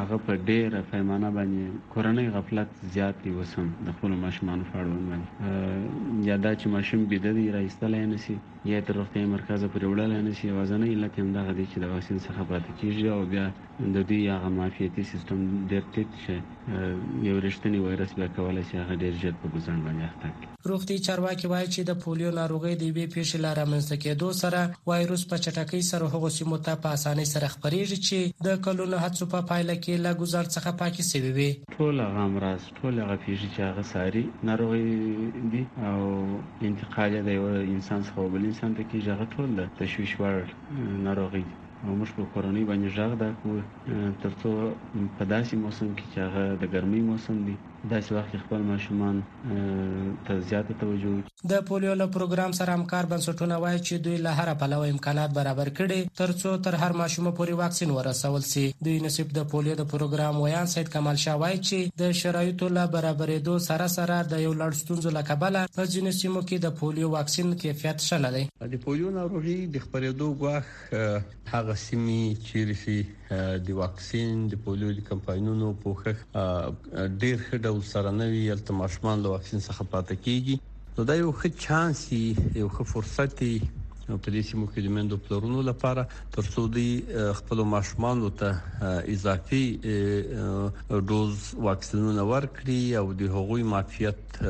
هغه 0.00 0.16
په 0.26 0.32
ډیره 0.50 0.80
پیمانه 0.92 1.30
باندې 1.36 1.64
کورنۍ 1.92 2.26
غفلت 2.36 2.68
زیات 2.96 3.16
دی 3.24 3.30
وسم 3.38 3.66
د 3.88 3.98
خپل 3.98 4.12
ماشومان 4.24 4.58
په 4.70 4.74
اړه 4.84 5.10
باندې 5.10 6.30
یادا 6.30 6.52
چې 6.60 6.66
ماشوم 6.76 7.00
بده 7.12 7.30
دی 7.38 7.46
راځتلای 7.58 8.04
نه 8.14 8.18
شي 8.26 8.36
یا 8.72 8.78
تر 8.88 8.92
روغتي 9.00 9.20
مرکز 9.34 9.60
پورې 9.72 9.86
وړل 9.90 10.12
نه 10.28 10.32
شي 10.40 10.44
یوازنۍ 10.52 10.90
علت 10.96 11.14
هم 11.22 11.28
دغه 11.38 11.52
دی 11.58 11.66
چې 11.70 11.76
د 11.82 11.84
واکسین 11.94 12.18
څخه 12.26 12.40
پاتې 12.50 12.70
کیږي 12.80 13.06
او 13.14 13.20
بیا 13.32 13.46
د 13.94 13.96
دې 14.10 14.20
هغه 14.36 14.48
معافیتي 14.58 15.02
سیستم 15.12 15.38
ډېر 15.70 15.82
ټیټ 15.94 16.10
شي 16.24 16.36
یو 17.30 17.36
رښتینی 17.46 17.78
وایرس 17.84 18.12
بیا 18.18 18.28
کولای 18.36 18.64
شي 18.70 18.74
هغه 18.82 18.94
ډېر 19.02 19.14
ژر 19.22 19.32
په 19.42 19.54
ګزن 19.56 19.78
باندې 19.84 20.10
اخته 20.10 20.58
روغتي 20.70 20.96
چارواکي 21.06 21.46
وایي 21.52 21.68
چې 21.74 21.80
د 21.86 21.92
پولیو 22.02 22.30
ناروغي 22.40 22.72
د 22.80 22.82
یوې 22.90 23.06
پیښې 23.14 23.38
له 23.44 23.50
رامنځته 23.60 23.96
کېدو 24.04 24.28
سره 24.42 24.58
وایروس 24.90 25.22
په 25.30 25.36
چټکۍ 25.44 25.82
سره 25.90 26.04
هغو 26.14 26.28
سیمو 26.38 26.58
ته 26.66 26.72
په 26.82 26.88
اسانۍ 26.96 27.26
سره 27.34 27.46
خپرېږي 27.54 27.98
چې 28.06 28.18
د 28.46 28.60
کلونو 28.66 28.96
هڅو 29.04 29.24
په 29.32 29.40
پا 29.40 29.48
پایله 29.50 29.74
کې 29.84 29.94
له 30.04 30.10
ګزار 30.22 30.46
څخه 30.56 30.70
پاکې 30.82 31.02
سوي 31.12 31.30
وي 31.38 31.50
ټول 31.76 31.94
هغه 32.06 32.20
امراض 32.30 32.60
ټول 32.78 32.94
هغه 33.04 33.16
پیښې 33.24 33.46
چې 33.54 33.60
هغه 33.68 33.82
ساري 33.92 34.24
ناروغي 34.48 34.84
دي 35.52 35.62
او 35.90 36.00
انتقال 36.70 37.12
د 37.30 37.30
یو 37.38 37.46
انسان 37.76 38.00
څخه 38.08 38.20
بل 38.34 38.42
انسان 38.50 38.70
ته 38.78 38.82
کیږي 38.90 39.08
هغه 39.14 39.26
ټول 39.34 39.48
د 39.58 39.62
تشویش 39.82 40.12
وړ 40.20 40.36
ناروغي 41.08 41.42
دي 41.48 41.54
او 41.84 41.90
موږ 41.98 42.10
په 42.16 42.22
کورنۍ 42.34 42.62
باندې 42.68 42.88
ژغ 42.96 43.10
دا 43.22 43.30
کو 43.40 43.50
ترڅو 44.24 44.50
په 45.18 45.22
داسې 45.34 45.52
موسم 45.64 45.88
کې 45.96 46.04
چې 46.12 46.18
هغه 46.26 46.44
د 46.62 46.64
ګرمۍ 46.74 47.02
موسم 47.10 47.36
دی 47.48 47.56
داسې 47.90 48.14
وخت 48.14 48.34
خپل 48.44 48.62
ماشومان 48.66 49.16
ته 50.26 50.34
زیاته 50.48 50.74
توجه 50.82 51.46
د 51.52 51.62
پولیو 51.68 51.94
له 52.00 52.06
پروګرام 52.16 52.52
سره 52.58 52.74
همکار 52.76 53.08
بنسټونه 53.12 53.56
وایي 53.64 53.78
چې 53.86 54.04
دوی 54.06 54.18
له 54.26 54.40
هر 54.42 54.50
پلوه 54.60 54.90
امکانات 54.92 55.32
برابر 55.38 55.70
کړي 55.78 56.16
ترڅو 56.20 56.52
تر 56.66 56.76
هر 56.82 56.92
ماشوم 57.00 57.28
پورې 57.40 57.58
واکسین 57.62 57.94
ورسول 57.96 58.44
شي 58.50 58.64
د 58.88 58.96
یونیسف 58.98 59.32
د 59.40 59.48
پولیو 59.54 59.74
د 59.80 59.88
پروګرام 59.94 60.38
ویان 60.44 60.70
سید 60.74 60.92
کمال 60.96 61.18
شاه 61.24 61.40
وایي 61.44 61.58
چې 61.58 62.00
د 62.02 62.16
شرایطو 62.20 62.68
له 62.78 62.86
برابرېدو 62.94 63.56
سره 63.68 63.88
سره 63.96 64.18
د 64.34 64.42
یو 64.46 64.52
لړ 64.62 64.80
ستونزو 64.82 65.14
له 65.18 65.24
کبله 65.32 65.64
په 65.78 65.88
ځینو 65.96 66.12
سیمو 66.20 66.44
کې 66.46 66.66
د 66.66 66.76
پولیو 66.82 67.12
واکسین 67.18 67.52
کیفیت 67.64 68.06
شل 68.10 68.30
دی 68.36 68.44
د 68.76 68.82
پولیو 68.86 69.14
ناروغي 69.18 69.56
د 69.78 69.84
خپرېدو 69.88 70.44
غوښ 70.44 70.70
هغه 71.54 71.74
سیمې 71.86 72.46
چې 72.46 72.70
رسي 72.70 73.60
د 73.66 73.76
واکسین 73.76 74.46
د 74.54 74.64
پولیو 74.64 74.94
د 74.96 75.04
کمپاینونو 75.12 75.68
په 75.84 75.98
خخ 76.00 76.24
ډېر 76.36 77.50
خډه 77.50 77.71
او 77.72 77.80
سره 77.92 78.10
نه 78.20 78.26
وي 78.32 78.50
الته 78.56 78.72
ماشومان 78.80 79.16
له 79.24 79.28
واکسین 79.34 79.60
څخه 79.68 79.82
پاتې 79.92 80.14
کیږي 80.24 80.56
نو 80.94 81.00
دا 81.08 81.14
یو 81.22 81.30
ښه 81.38 81.48
چانس 81.64 81.98
یو 82.60 82.68
ښه 82.74 82.82
فرصت 82.92 83.30
دی 83.40 83.54
په 84.06 84.32
دې 84.34 84.42
سیمو 84.48 84.66
کې 84.72 84.80
د 84.86 84.94
مندو 84.96 85.16
پلورونو 85.26 85.62
لپاره 85.68 86.04
ترڅو 86.36 86.64
د 86.76 87.34
خپل 87.40 87.62
ماشومان 87.74 88.22
ته 88.40 88.96
اضافي 89.14 89.62
ډوز 89.84 91.44
واکسینونه 91.66 92.24
ورکړي 92.30 92.80
او 93.02 93.12
د 93.22 93.36
هغوی 93.36 93.66
معافیت 93.74 94.40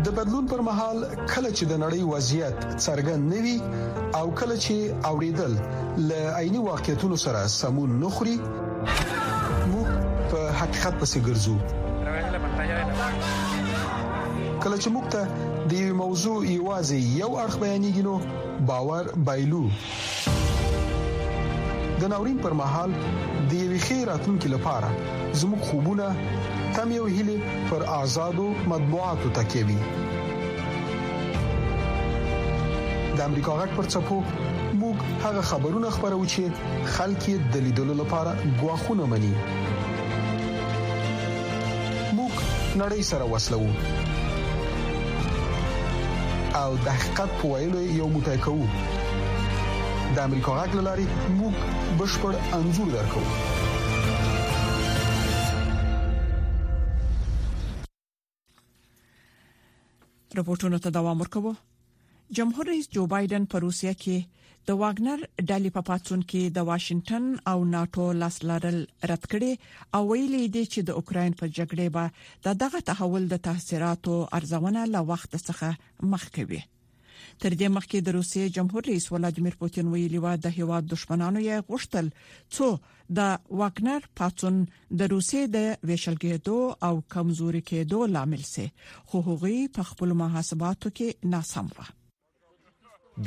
د 0.05 0.15
بدلون 0.17 0.45
پر 0.51 0.61
مهال 0.67 0.97
کله 1.33 1.49
چې 1.57 1.63
د 1.71 1.73
نړۍ 1.83 2.01
وضعیت 2.13 2.57
څرګند 2.85 3.23
نوي 3.33 3.55
او 4.19 4.25
کله 4.39 4.55
چې 4.63 4.75
اوریدل 5.11 5.53
ل 6.07 6.09
عيني 6.39 6.61
واقعیتونو 6.71 7.17
سره 7.25 7.41
سمون 7.59 7.89
نخري 8.03 8.35
موږ 9.73 9.89
په 10.31 10.39
حقیقت 10.59 10.93
پسې 10.99 11.17
ګرځو 11.29 11.55
کله 14.63 14.75
چې 14.81 14.89
موږ 14.95 15.05
ته 15.13 15.21
د 15.71 15.93
موضوع 16.01 16.37
ایوازي 16.51 16.99
یو 17.21 17.31
اړه 17.43 17.55
بیانېږي 17.61 18.03
نو 18.07 18.15
باور 18.71 19.03
بایلو 19.29 19.63
د 22.03 22.05
ناورین 22.11 22.37
پر 22.43 22.53
مهال 22.59 22.91
د 23.49 23.51
یو 23.55 23.75
خیر 23.83 24.01
راتلونکي 24.07 24.49
لپاره 24.53 24.87
زموږ 25.41 25.59
خوبونه 25.67 26.05
تم 26.77 26.89
یو 26.95 27.03
هلي 27.17 27.35
پر 27.69 27.81
آزادو 27.97 28.47
مطبوعاتو 28.71 29.27
تکيوي 29.39 29.77
د 33.17 33.19
امریکا 33.27 33.51
غټ 33.59 33.69
پر 33.77 33.85
چپو 33.93 34.17
موږ 34.81 34.97
هغه 35.23 35.41
خبرونه 35.51 35.87
خبرو 35.97 36.21
چې 36.33 36.43
خلک 36.95 37.19
یې 37.29 37.37
د 37.53 37.55
لیدلو 37.67 37.93
لپاره 38.01 38.31
غواخونه 38.63 39.03
مني 39.11 39.33
موږ 42.17 42.33
نړۍ 42.81 43.01
سره 43.11 43.23
وسلو 43.35 43.61
او 46.63 46.71
د 46.85 46.87
حقیقت 46.99 47.29
په 47.39 47.45
ویلو 47.53 47.79
یو 48.01 48.07
متکو 48.17 48.57
د 50.15 50.19
امریکا 50.29 50.53
غاګ 50.55 50.73
لاري 50.87 51.03
موږ 51.37 51.53
بشپړ 51.99 52.33
انزور 52.57 52.87
درکو 52.95 53.21
راپورټونو 60.39 60.77
ته 60.83 60.89
دوام 60.97 61.17
ورکوو 61.23 61.53
جمهور 62.41 62.65
رئیس 62.73 62.89
جو 62.99 63.05
بایدن 63.15 63.47
په 63.55 63.63
روسیا 63.65 63.93
کې 64.03 64.17
د 64.71 64.77
واګنر 64.83 65.17
ډلې 65.49 65.71
په 65.79 65.83
پاتون 65.89 66.23
کې 66.33 66.43
د 66.59 66.67
واشنگټن 66.69 67.25
او 67.53 67.57
ناتو 67.73 68.05
لاسلارل 68.21 68.79
رد 69.13 69.23
کړي 69.33 69.51
او 69.99 70.03
ویلي 70.11 70.43
دي 70.59 70.63
چې 70.73 70.79
د 70.91 71.01
اوکرين 71.03 71.33
په 71.41 71.53
جګړه 71.57 71.85
به 71.97 72.05
د 72.49 72.61
دغه 72.65 72.85
تحول 72.91 73.23
د 73.33 73.43
تاثیراتو 73.51 74.15
ارزونه 74.41 74.85
لا 74.93 75.01
وخت 75.11 75.31
څخه 75.47 75.69
مخ 76.15 76.23
کوي 76.39 76.61
تر 77.41 77.51
دې 77.59 77.67
مخکې 77.77 77.97
د 78.01 78.07
روسیې 78.17 78.45
جمهور 78.57 78.81
رئیس 78.91 79.05
ولادیمیر 79.15 79.55
پوتین 79.63 79.87
ویلي 79.93 80.19
و 80.23 80.27
د 80.45 80.55
هیواد 80.57 80.83
دښمنانو 80.93 81.39
یې 81.49 81.55
غوښتل 81.69 82.07
څو 82.55 82.67
د 83.17 83.19
واګنر 83.61 84.01
پاتون 84.21 84.55
د 85.01 85.11
روسیې 85.13 85.43
د 85.55 85.57
ویشلګېدو 85.87 86.59
او 86.87 86.95
کمزوري 87.15 87.61
کېدو 87.73 87.99
لامل 88.15 88.43
سي 88.53 88.65
خو 89.07 89.17
هغوی 89.27 89.59
په 89.77 89.81
خپل 89.91 90.09
محاسباتو 90.23 90.87
کې 90.99 91.07
ناسم 91.35 91.67
و 91.77 91.89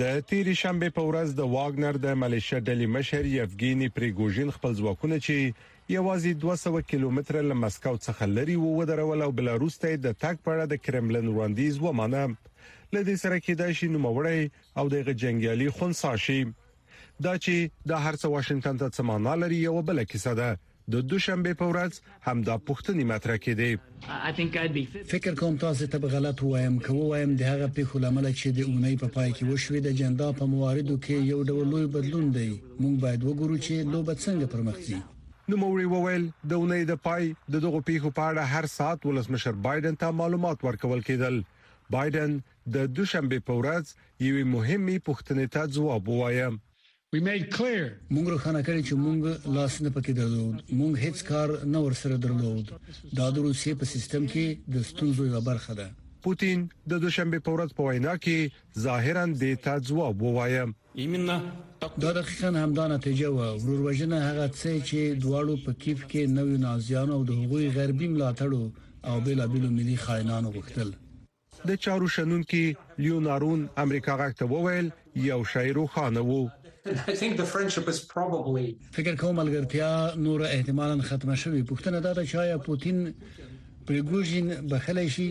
د 0.00 0.16
تیر 0.30 0.46
شنبه 0.60 0.88
په 0.96 1.02
ورځ 1.08 1.28
د 1.40 1.48
واګنر 1.54 1.94
د 2.06 2.18
ملیشه 2.22 2.56
ډلې 2.68 2.86
مشر 2.96 3.24
یفګینی 3.40 3.88
پریګوژین 3.96 4.48
خپل 4.56 4.72
ځواکونه 4.80 5.16
چې 5.26 5.36
یوازې 5.96 6.32
200 6.42 6.86
کیلومتر 6.92 7.34
له 7.50 7.54
مسکو 7.64 7.92
څخه 8.06 8.24
لري 8.36 8.56
وو 8.62 8.82
درول 8.90 9.20
او 9.26 9.28
بلاروس 9.40 9.74
ته 9.82 9.88
د 10.06 10.16
تاک 10.22 10.36
پړه 10.46 10.64
د 10.72 10.82
کرملین 10.86 11.26
وړاندیز 11.30 11.74
ومانه 11.84 12.22
لدې 12.94 13.14
سره 13.22 13.38
کېدای 13.46 13.72
شي 13.78 13.86
نوموړی 13.94 14.50
او 14.80 14.84
دغه 14.94 15.14
جنگیالي 15.24 15.66
خونسا 15.78 16.12
شي 16.24 16.40
دا 17.26 17.32
چې 17.44 17.86
د 17.90 18.02
هرڅ 18.04 18.30
واشنگټن 18.34 18.80
ته 18.82 18.96
سمانه 18.98 19.32
لري 19.42 19.58
یو 19.62 19.80
بل 19.88 20.02
کیسه 20.12 20.34
ده 20.40 20.50
د 20.94 21.02
دوشنبه 21.12 21.56
په 21.62 21.70
ورځ 21.70 22.26
هم 22.26 22.42
دا 22.48 22.56
پوښتنې 22.68 23.04
مطرح 23.12 23.38
کېدې 23.44 25.06
فکر 25.14 25.38
کوم 25.40 25.56
تاسو 25.64 25.88
ته 25.94 26.12
غلط 26.12 26.42
وایم 26.50 26.76
که 26.88 26.94
وایم 26.98 27.32
د 27.40 27.48
هغه 27.52 27.68
په 27.80 27.88
خلامل 27.94 28.28
چې 28.32 28.58
د 28.58 28.68
اونۍ 28.70 29.02
په 29.02 29.10
پای 29.18 29.32
کې 29.32 29.48
وشوي 29.52 29.82
د 29.88 29.96
جندا 30.02 30.28
په 30.42 30.48
مواردو 30.52 30.98
کې 31.08 31.26
یو 31.32 31.40
ډول 31.50 31.72
لوی 31.74 31.90
بدلون 31.98 32.30
دی 32.38 32.46
موږ 32.52 32.94
باید 33.06 33.26
وګورو 33.30 33.56
چې 33.66 33.92
لوبه 33.96 34.18
څنګه 34.20 34.52
پرمخ 34.54 34.80
ځي 34.88 35.00
نو 35.50 35.56
موري 35.64 35.90
وویل 35.94 36.30
د 36.54 36.54
اونۍ 36.60 36.86
د 36.92 37.02
پای 37.08 37.28
د 37.50 37.58
دغه 37.66 37.82
پیښو 37.90 38.14
په 38.20 38.30
اړه 38.30 38.54
هر 38.54 38.70
سات 38.76 39.10
ولسمشر 39.10 39.60
بایدن 39.68 40.00
ته 40.04 40.16
معلومات 40.22 40.64
ورکول 40.70 41.04
کېدل 41.10 41.42
بایدن 41.94 42.32
د 42.74 42.86
دوشنبه 42.98 43.40
په 43.48 43.58
ورځ 43.58 43.90
یوې 44.26 44.44
مهمه 44.54 44.96
پوښتنې 45.08 45.46
ته 45.54 45.72
ځواب 45.78 46.08
ووایم 46.12 46.62
مونږ 48.14 48.24
روښانه 48.32 48.60
کړی 48.68 48.82
چې 48.88 48.94
مونږ 49.02 49.20
لاس 49.56 49.74
نه 49.84 49.90
پکې 49.96 50.12
درلود 50.20 50.56
مونږ 50.78 50.92
هیڅ 51.04 51.22
کار 51.28 51.52
نه 51.74 51.78
ورسره 51.84 52.16
درلود 52.24 52.72
دا 53.18 53.28
د 53.36 53.38
روسیې 53.46 53.74
په 53.82 53.90
سیستم 53.92 54.26
کې 54.32 54.46
د 54.78 54.82
ستونزو 54.88 55.26
یو 55.34 55.40
برخه 55.50 55.76
ده 55.82 55.86
پوتین 56.26 56.64
د 56.94 57.02
دوشنبه 57.06 57.40
په 57.46 57.54
ورځ 57.56 57.70
په 57.78 57.88
وینا 57.88 58.16
کې 58.26 58.82
ظاهرا 58.88 59.24
د 59.44 59.54
تا 59.68 59.76
ځواب 59.92 60.26
ووایم 60.26 60.74
دا 62.04 62.12
د 62.20 62.22
خن 62.34 62.60
همدا 62.64 62.88
نتیجه 62.96 63.32
و 63.38 63.50
وروژنه 63.64 64.22
هغه 64.26 64.50
څه 64.58 64.84
چې 64.88 65.20
دواړو 65.22 65.56
په 65.64 65.76
کیف 65.86 66.04
کې 66.04 66.36
نوې 66.36 66.58
نازیانو 66.68 67.16
او 67.20 67.24
د 67.32 67.40
هغوی 67.42 67.72
غربي 67.80 68.12
ملاتړو 68.14 68.64
او 69.10 69.16
بیلابلو 69.26 69.70
ملي 69.80 69.96
خاینانو 70.06 70.54
غوښتل 70.58 70.90
د 71.68 71.74
چارو 71.84 72.06
شنونکي 72.14 72.62
لیونارون 73.04 73.66
امریکا 73.84 74.12
غاکته 74.20 74.44
وویل 74.52 74.88
یو 75.30 75.40
شایرو 75.52 75.86
خانه 75.96 76.20
وو 76.30 76.42
فکر 78.96 79.14
کوم 79.14 79.34
ملګرتیا 79.40 79.90
نور 80.26 80.40
احتمالاً 80.56 81.00
ختمه 81.08 81.36
شوې 81.42 81.62
پښتنه 81.70 81.98
دا 82.06 82.24
چې 82.30 82.36
آیا 82.44 82.58
پوتین 82.66 82.98
پریګوژین 83.86 84.46
بخلې 84.70 85.08
شي 85.14 85.28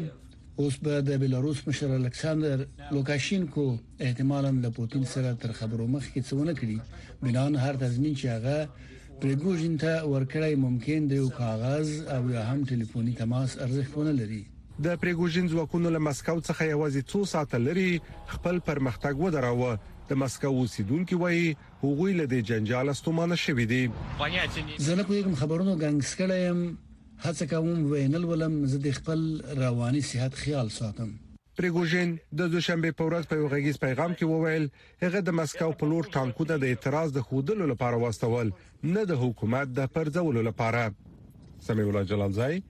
اوس 0.64 0.76
به 0.88 1.02
د 1.10 1.22
بلاروس 1.22 1.62
مشر 1.68 1.92
الکساندر 1.98 2.66
لوکاشینکو 2.98 3.64
احتمالاً 4.08 4.52
له 4.66 4.70
پوتین 4.80 5.04
سره 5.14 5.32
تر 5.46 5.52
خبرو 5.60 5.88
مخ 5.94 6.04
کې 6.04 6.22
څونه 6.30 6.52
کړي 6.60 6.80
بلان 7.24 7.56
هر 7.64 7.74
تضمین 7.86 8.16
چې 8.16 8.26
هغه 8.26 8.70
پریګوژین 9.22 9.80
ته 9.86 9.96
ورکړی 10.14 10.54
ممکن 10.66 11.08
دی 11.14 11.18
او 11.26 11.30
کاغذ 11.40 11.96
او 12.18 12.22
یا 12.36 12.44
هم 12.50 12.66
ټلیفوني 12.74 13.16
تماس 13.22 13.58
ارزښت 13.58 13.98
ونه 13.98 14.12
لري 14.20 14.44
د 14.84 14.96
پریګوژن 15.02 15.46
ځواکونو 15.52 15.90
له 15.96 16.00
مسکو 16.06 16.40
څخه 16.48 16.64
یوازې 16.74 17.02
څو 17.12 17.24
ساعته 17.34 17.58
لري 17.68 18.00
خپل 18.32 18.56
پرمختګ 18.70 19.14
ودراوه 19.26 19.72
د 20.10 20.20
مسکو 20.24 20.52
اوسیدونکو 20.62 21.20
وایي 21.22 21.46
هغوی 21.84 22.12
له 22.20 22.26
د 22.34 22.42
جنجال 22.50 22.92
استومانه 22.96 23.38
شوې 23.44 23.66
دي 23.72 24.84
زه 24.88 24.98
نه 25.02 25.04
کوم 25.08 25.38
خبرونو 25.44 25.76
ګنګسکلم 25.84 26.60
هڅه 27.26 27.48
کوم 27.54 27.86
وینل 27.94 28.26
ولم 28.32 28.60
زه 28.74 28.84
د 28.88 28.98
خپل 29.00 29.22
رواني 29.62 30.04
صحت 30.10 30.38
خیال 30.44 30.72
ساتم 30.82 31.16
پریګوژن 31.60 32.14
د 32.42 32.52
دوشنبه 32.56 33.00
په 33.00 33.10
ورځ 33.10 33.32
په 33.32 33.50
غږیز 33.56 33.80
پیغام 33.86 34.18
کې 34.20 34.32
وویل 34.34 34.68
هغه 35.06 35.26
د 35.30 35.40
مسکو 35.42 35.72
په 35.84 35.92
لور 35.94 36.12
ټانکونه 36.18 36.60
د 36.66 36.72
اعتراض 36.74 37.16
د 37.20 37.28
خودلو 37.32 37.72
لپاره 37.74 38.04
واستول 38.06 38.54
نه 38.98 39.08
د 39.14 39.24
حکومت 39.26 39.74
د 39.80 39.92
پرځولو 39.98 40.46
لپاره 40.52 40.86
سمې 41.66 41.84
ولا 41.92 42.04
جلالزای 42.12 42.64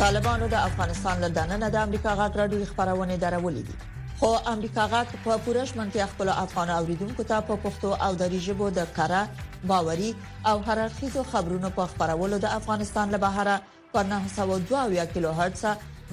طالبانو 0.00 0.46
د 0.52 0.54
افغانستان 0.68 1.16
له 1.24 1.28
دننه 1.36 1.68
د 1.74 1.76
امریکا 1.86 2.12
غاټ 2.16 2.32
راډیو 2.40 2.66
خبرونه 2.70 3.14
درولې 3.20 3.62
دي 3.68 3.76
خو 4.22 4.28
امریکا 4.50 4.84
غاټ 4.94 5.14
په 5.26 5.36
پوره 5.46 5.62
شمنتیا 5.70 6.06
خپل 6.10 6.30
افغان 6.32 6.72
اوریدونکو 6.78 7.24
ته 7.30 7.46
په 7.52 7.56
پښتو 7.62 7.92
او 8.08 8.10
دری 8.24 8.40
ژبه 8.48 8.68
د 8.80 8.90
کړه 8.98 9.64
باوري 9.72 10.10
او 10.52 10.54
هررخیزو 10.68 11.24
خبرونو 11.32 11.70
په 11.78 11.86
خبرولو 11.94 12.40
د 12.44 12.52
افغانستان 12.58 13.14
له 13.16 13.22
بهره 13.24 13.56
په 13.96 14.04
902 14.12 15.10
کیلو 15.16 15.32
هرتز 15.42 15.66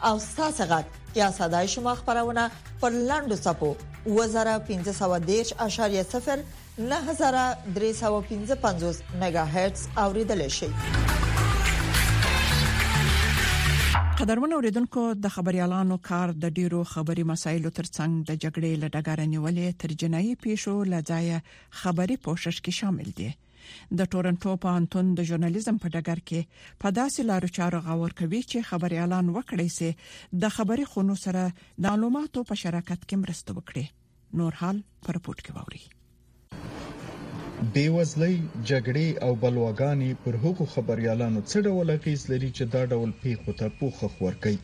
او 0.09 0.15
تاسو 0.37 0.65
غږ 0.65 0.85
یا 1.17 1.31
صداي 1.31 1.69
شما 1.69 1.95
خبرونه 1.95 2.51
پر 2.81 2.89
لاندو 2.91 3.37
صفو 3.37 3.75
2015.0 4.07 4.13
9315 6.79 9.03
میگا 9.21 9.45
هرتز 9.45 9.89
اوریدل 9.97 10.49
شي 10.49 10.67
قدرمن 14.19 14.53
اوریدونکو 14.53 15.13
د 15.15 15.27
خبريالانو 15.29 15.97
کار 15.99 16.31
د 16.33 16.49
ډیرو 16.59 16.85
خبري 16.95 17.23
مسایلو 17.33 17.71
ترڅنګ 17.79 18.13
د 18.31 18.33
جګړې 18.43 18.73
لټګارنیولې 18.83 19.69
تر 19.85 19.95
جنایي 20.05 20.35
پیښو 20.45 20.77
لځای 20.93 21.27
خبري 21.81 22.17
پوښښ 22.27 22.57
کې 22.61 22.73
شامل 22.81 23.09
دي 23.21 23.31
د 23.99 24.09
ټورنټو 24.13 24.53
پوهنتون 24.65 25.07
د 25.19 25.27
ژورنالیزم 25.31 25.77
په 25.83 25.87
ډګر 25.95 26.21
کې 26.29 26.41
په 26.83 26.89
داسې 26.99 27.21
لارو 27.31 27.49
چارو 27.57 27.79
غور 27.87 28.13
کوي 28.21 28.41
چې 28.51 28.67
خبري 28.71 28.97
اعلان 29.03 29.27
وکړي 29.37 29.69
سي 29.79 29.91
د 30.45 30.55
خبري 30.57 30.85
خونو 30.93 31.15
سره 31.25 31.43
د 31.53 31.83
معلوماتو 31.89 32.41
په 32.53 32.63
شراکت 32.63 33.01
کې 33.09 33.17
مرسته 33.25 33.51
وکړي 33.59 33.85
نور 34.41 34.53
حال 34.61 34.77
پر 35.07 35.15
پورت 35.27 35.41
کې 35.45 35.53
ووري 35.59 35.83
بیوزلۍ 37.75 38.35
جګړې 38.71 39.09
او 39.25 39.31
بلواګانې 39.43 40.11
پر 40.23 40.35
هغو 40.45 40.65
خبريالانو 40.75 41.41
څه 41.51 41.57
ډول 41.67 41.89
اغیز 41.97 42.21
لري 42.33 42.51
چې 42.57 42.65
دا 42.75 42.83
ډول 42.95 43.11
پیښو 43.25 43.51
ته 43.61 43.67
پوخ 43.81 43.97
خور 44.19 44.35
کوي 44.47 44.59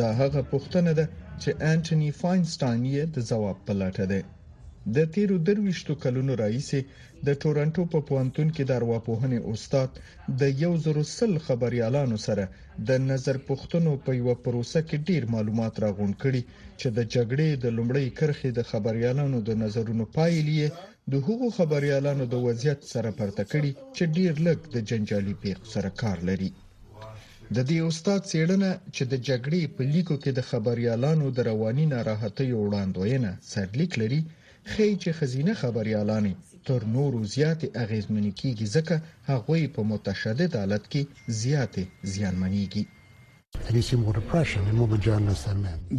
دا 0.00 0.08
هغه 0.20 0.40
پوښتنه 0.52 0.90
ده 0.98 1.06
چې 1.42 1.50
انټونی 1.72 2.10
فاینستاین 2.20 2.82
یې 2.94 3.02
د 3.14 3.18
ځواب 3.30 3.56
په 3.68 3.72
لټه 3.82 4.04
ده 4.12 4.20
د 4.96 5.10
تیرو 5.16 5.36
درويشتو 5.48 5.92
کلونو 6.04 6.32
راهیسې 6.42 6.80
د 7.26 7.30
تورنټو 7.42 7.82
په 7.92 7.98
پوهنتون 8.08 8.48
کې 8.54 8.62
د 8.66 8.70
ارواپوهنې 8.80 9.38
استاد 9.52 9.88
د 10.40 10.42
یو 10.62 10.72
زرو 10.84 11.02
سل 11.18 11.32
خبريالانو 11.46 12.18
سره 12.26 12.44
د 12.88 12.90
نظر 13.10 13.36
پښتنو 13.48 13.92
په 14.04 14.10
یو 14.20 14.32
پروسه 14.44 14.80
کې 14.88 15.04
ډیر 15.08 15.22
معلومات 15.34 15.74
راغونډ 15.84 16.14
کړي 16.24 16.42
چې 16.80 16.88
د 16.96 16.98
جګړې 17.14 17.48
د 17.64 17.66
لومړی 17.76 18.06
کرخې 18.18 18.50
د 18.58 18.60
خبريالانو 18.70 19.38
د 19.48 19.50
نظرونو 19.62 20.04
پایلې 20.16 20.60
د 21.12 21.22
هغو 21.26 21.48
خبريالانو 21.58 22.24
د 22.32 22.44
وضعیت 22.46 22.80
سره 22.92 23.10
پرته 23.20 23.42
کړي 23.52 23.70
چې 23.96 24.04
ډیر 24.16 24.32
لږ 24.46 24.58
د 24.74 24.76
جنجالي 24.88 25.34
پیښ 25.42 25.58
سره 25.74 25.88
کار 26.02 26.18
لري 26.28 26.50
د 27.56 27.58
دې 27.70 27.78
استاد 27.90 28.20
سیړنه 28.32 28.70
چې 28.94 29.02
د 29.12 29.14
جګړې 29.28 29.62
په 29.76 29.82
لیکو 29.94 30.14
کې 30.22 30.30
د 30.38 30.40
خبريالانو 30.50 31.26
د 31.36 31.38
رواني 31.50 31.86
ناراحتۍ 31.94 32.48
وړاندوینه 32.62 33.30
سرلیک 33.52 33.92
لري 34.02 34.20
خې 34.70 34.90
چې 35.02 35.10
خزینه 35.20 35.52
خبريالانی 35.62 36.34
تر 36.68 36.80
نورو 36.96 37.20
زیاتې 37.34 37.66
اغیزمنې 37.84 38.32
کیږي 38.40 38.66
ځکه 38.76 38.94
هغوی 39.30 39.62
په 39.74 39.80
متشدد 39.92 40.50
حالت 40.60 40.84
کې 40.92 41.02
زیاتې 41.42 41.84
زیانمنېږي 42.14 42.84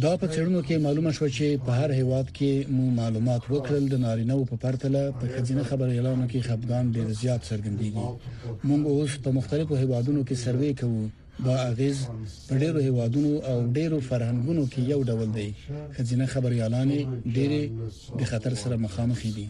دا 0.04 0.12
په 0.22 0.26
چرونو 0.34 0.60
کې 0.66 0.76
معلومه 0.86 1.10
شو 1.16 1.26
چې 1.36 1.46
په 1.66 1.72
هر 1.80 1.90
هیواد 2.00 2.26
کې 2.36 2.52
مو 2.76 2.84
معلومات 3.00 3.42
وکړل 3.52 3.84
د 3.90 3.96
نارینه 4.04 4.34
وو 4.38 4.48
په 4.52 4.56
پرتله 4.64 5.02
په 5.20 5.24
خزینه 5.34 5.62
خبر 5.70 5.88
اعلان 5.94 6.20
کې 6.30 6.46
خپګان 6.48 6.84
ډیر 6.96 7.08
زیات 7.20 7.42
څرګندېږي 7.50 8.04
موږ 8.68 8.80
اوس 8.92 9.12
په 9.24 9.30
مختلفو 9.38 9.74
هیوادونو 9.82 10.20
کې 10.28 10.36
سروې 10.44 10.72
کوو 10.80 11.02
دا 11.46 11.56
اغیز 11.70 11.98
په 12.48 12.52
ډیرو 12.62 12.80
هیوادونو 12.88 13.32
او 13.50 13.56
ډیرو 13.78 13.98
فرهنګونو 14.10 14.62
کې 14.72 14.80
یو 14.92 15.00
ډول 15.10 15.28
دی 15.38 15.48
خزینه 15.98 16.26
خبر 16.34 16.50
اعلان 16.62 16.90
ډیره 17.36 17.60
د 18.20 18.32
خطر 18.32 18.52
سره 18.62 18.76
مخامخ 18.88 19.20
دي 19.36 19.46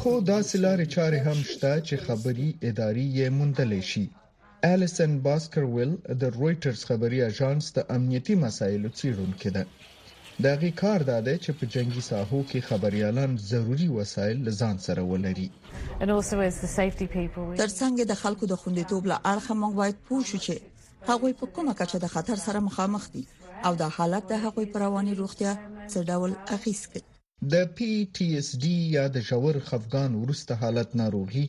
خو 0.00 0.10
داسې 0.26 0.58
لارې 0.64 0.84
چارې 0.92 1.18
هم 1.24 1.40
شته 1.48 1.70
چې 1.88 1.96
خبري 2.04 2.44
ادارې 2.68 3.04
یې 3.16 3.26
موندلې 3.38 3.82
شي 3.90 4.04
الیسن 4.74 5.12
باسکرویل 5.26 5.90
د 6.22 6.32
رويټرز 6.36 6.80
خبري 6.90 7.20
اژانس 7.30 7.64
د 7.78 7.84
امنیتي 7.96 8.34
مسایلو 8.44 8.92
څیړونکې 8.98 9.48
ده 9.58 9.64
د 10.46 10.56
غي 10.62 10.70
کار 10.82 11.00
دا 11.10 11.18
ده 11.28 11.34
چې 11.44 11.50
په 11.60 11.64
جنگي 11.76 12.02
ساحو 12.10 12.40
کې 12.50 12.66
خبريالان 12.70 13.30
ضروري 13.50 13.88
وسایل 13.98 14.38
لزان 14.48 14.76
سره 14.86 15.02
ولري 15.12 15.48
ترڅنګ 17.62 17.94
د 18.14 18.16
خلکو 18.24 18.44
د 18.54 18.62
خوندیتوب 18.64 19.02
له 19.14 19.22
اړخه 19.32 19.54
موږ 19.60 19.72
باید 19.84 19.96
پوه 20.08 20.22
شو 20.32 20.38
چې 20.48 20.54
هغه 21.12 21.36
په 21.44 21.52
کومه 21.56 21.74
کچه 21.84 21.98
د 22.06 22.16
خطر 22.16 22.36
سره 22.48 22.58
مخامخ 22.72 23.02
دي 23.14 23.24
او 23.70 23.74
دا 23.86 23.94
حالت 23.96 24.24
د 24.34 24.42
هغه 24.48 24.68
پرواني 24.76 25.14
روغتیا 25.24 25.52
څه 25.92 25.98
ډول 26.12 26.32
اغیز 26.58 26.80
کوي 26.92 27.04
د 27.50 27.54
پی 27.78 27.86
ټي 28.16 28.26
اس 28.38 28.48
ډي 28.62 28.74
یا 28.96 29.04
د 29.14 29.20
ژور 29.28 29.56
خفقان 29.68 30.12
ورسته 30.18 30.54
حالت 30.62 30.92
ناروغي 31.00 31.44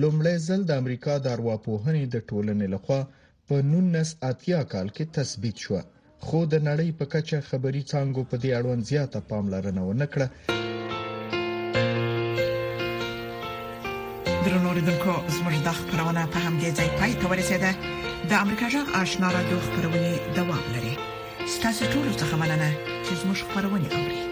لومړی 0.00 0.36
ځل 0.48 0.60
د 0.70 0.82
امریکا 0.82 1.14
د 1.26 1.32
ارواپوهنې 1.36 2.04
د 2.08 2.16
ټولنې 2.28 2.66
لخوا 2.74 3.00
په 3.48 3.54
1980 3.62 4.68
کال 4.72 4.88
کې 4.96 5.04
تثبیت 5.18 5.56
شو 5.68 5.80
خو 6.26 6.42
د 6.52 6.54
نړۍ 6.68 6.88
په 6.98 7.04
کچه 7.14 7.38
خبري 7.48 7.82
څانګو 7.90 8.22
په 8.30 8.36
دې 8.42 8.50
اړوند 8.58 8.88
زیاته 8.90 9.20
پاملرنه 9.30 9.82
ونه 9.88 10.06
کړه 10.12 10.26
درنوریدونکو 14.44 15.12
زموږ 15.38 15.56
د 15.66 15.78
خبرونه 15.80 16.22
په 16.36 16.38
همدې 16.46 16.70
ځای 16.78 16.88
پای 17.00 17.12
ته 17.20 17.26
ورسېده 17.30 18.30
د 18.30 18.40
امریکا 18.44 18.68
جغ 18.78 18.86
آشنا 19.02 19.32
را 19.36 19.42
دوه 19.50 19.64
خبرونه 19.66 20.08
دوام 20.40 20.64
لري 20.78 20.94
ستاسو 21.58 21.82
ټول 21.94 22.08
څه 22.20 22.34
مننه 22.42 22.70
چې 23.06 23.12
زموږ 23.22 23.38
خبرونه 23.50 23.86
اوري 23.98 24.27